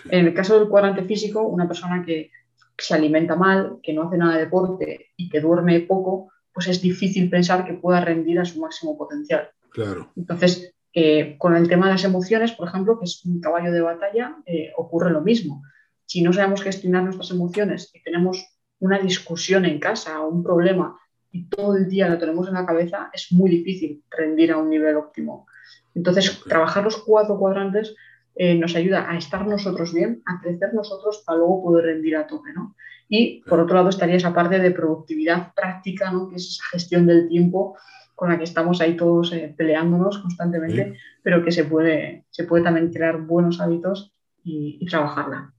En 0.10 0.28
el 0.28 0.34
caso 0.34 0.58
del 0.58 0.70
cuadrante 0.70 1.04
físico, 1.04 1.44
una 1.44 1.68
persona 1.68 2.04
que 2.06 2.32
se 2.78 2.94
alimenta 2.94 3.36
mal, 3.36 3.80
que 3.84 3.94
no 3.94 4.04
hace 4.04 4.18
nada 4.18 4.36
de 4.36 4.46
deporte 4.46 5.08
y 5.18 5.30
que 5.30 5.42
duerme 5.42 5.82
poco, 5.82 6.32
pues 6.54 6.68
es 6.68 6.82
difícil 6.82 7.30
pensar 7.30 7.66
que 7.66 7.74
pueda 7.74 8.00
rendir 8.00 8.40
a 8.40 8.46
su 8.46 8.60
máximo 8.62 8.98
potencial. 8.98 9.50
Claro. 9.76 10.14
Entonces, 10.16 10.74
eh, 10.94 11.36
con 11.38 11.54
el 11.54 11.68
tema 11.68 11.88
de 11.88 11.92
las 11.92 12.06
emociones, 12.06 12.54
por 12.54 12.70
ejemplo, 12.70 12.98
que 12.98 13.04
es 13.04 13.26
un 13.26 13.42
caballo 13.42 13.74
de 13.74 13.82
batalla, 13.82 14.38
eh, 14.46 14.72
ocurre 14.78 15.12
lo 15.12 15.20
mismo. 15.20 15.64
Si 16.06 16.22
no 16.22 16.32
sabemos 16.32 16.64
gestionar 16.64 17.04
nuestras 17.04 17.32
emociones 17.32 17.92
y 17.94 18.02
tenemos 18.02 18.42
una 18.80 19.00
discusión 19.00 19.66
en 19.66 19.80
casa 19.80 20.22
o 20.22 20.30
un 20.30 20.44
problema 20.44 20.98
y 21.30 21.50
todo 21.50 21.76
el 21.76 21.90
día 21.90 22.08
lo 22.08 22.18
tenemos 22.18 22.48
en 22.48 22.54
la 22.54 22.66
cabeza, 22.66 23.10
es 23.12 23.34
muy 23.34 23.52
difícil 23.52 24.02
rendir 24.10 24.54
a 24.54 24.58
un 24.58 24.70
nivel 24.70 24.96
óptimo. 24.96 25.46
Entonces, 25.94 26.42
trabajar 26.46 26.86
los 26.86 26.96
cuatro 26.96 27.38
cuadrantes 27.38 27.94
eh, 28.36 28.56
nos 28.56 28.78
ayuda 28.78 29.12
a 29.12 29.18
estar 29.18 29.46
nosotros 29.46 29.94
bien, 29.94 30.24
a 30.26 30.40
crecer 30.40 30.74
nosotros 30.74 31.22
para 31.26 31.40
luego 31.40 31.64
poder 31.64 31.88
rendir 31.88 32.16
a 32.16 32.28
tope. 32.28 32.54
¿no? 32.54 32.78
Y 33.10 33.42
por 33.42 33.60
otro 33.60 33.76
lado 33.76 33.90
estaría 33.90 34.16
esa 34.16 34.34
parte 34.34 34.60
de 34.60 34.72
productividad 34.72 35.54
práctica, 35.54 36.10
¿no? 36.12 36.30
que 36.30 36.38
es 36.38 36.48
esa 36.48 36.64
gestión 36.72 37.06
del 37.06 37.28
tiempo 37.28 37.78
con 38.16 38.30
la 38.30 38.38
que 38.38 38.46
estamos 38.46 38.82
ahí 38.82 38.96
todos 38.96 39.34
eh, 39.34 39.54
peleándonos 39.56 40.20
constantemente, 40.20 40.98
pero 41.22 41.44
que 41.44 41.52
se 41.52 41.66
puede, 41.66 42.26
se 42.30 42.46
puede 42.46 42.64
también 42.64 42.92
crear 42.92 43.22
buenos 43.22 43.60
hábitos 43.60 44.14
y, 44.44 44.78
y 44.80 44.86
trabajarla. 44.86 45.54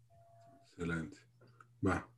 Excelente. 0.72 1.18
Va. 1.86 2.08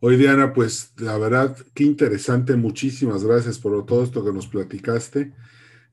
Hoy, 0.00 0.16
Diana, 0.16 0.52
pues 0.52 0.92
la 0.98 1.16
verdad, 1.18 1.56
qué 1.74 1.84
interesante. 1.84 2.56
Muchísimas 2.56 3.24
gracias 3.24 3.58
por 3.58 3.84
todo 3.86 4.04
esto 4.04 4.24
que 4.24 4.32
nos 4.32 4.46
platicaste. 4.46 5.32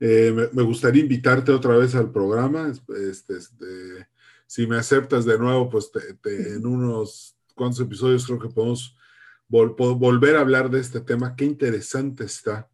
Eh, 0.04 0.50
me, 0.52 0.64
gustaría 0.64 1.04
invitarte 1.04 1.52
otra 1.52 1.78
vez 1.78 1.94
al 1.94 2.12
programa. 2.12 2.70
Este, 2.70 3.38
este, 3.38 3.66
si 4.48 4.66
me 4.66 4.78
aceptas 4.78 5.26
de 5.26 5.38
nuevo, 5.38 5.70
pues 5.70 5.92
en 6.26 6.66
unos 6.66 7.38
cuantos 7.56 7.80
episodios 7.80 8.26
creo 8.26 8.40
que 8.40 8.50
podemos 8.50 8.98
volver 9.48 10.36
a 10.36 10.42
hablar 10.42 10.72
de 10.72 10.80
este 10.80 11.02
tema. 11.02 11.36
Qué 11.36 11.46
interesante 11.46 12.24
está. 12.24 12.68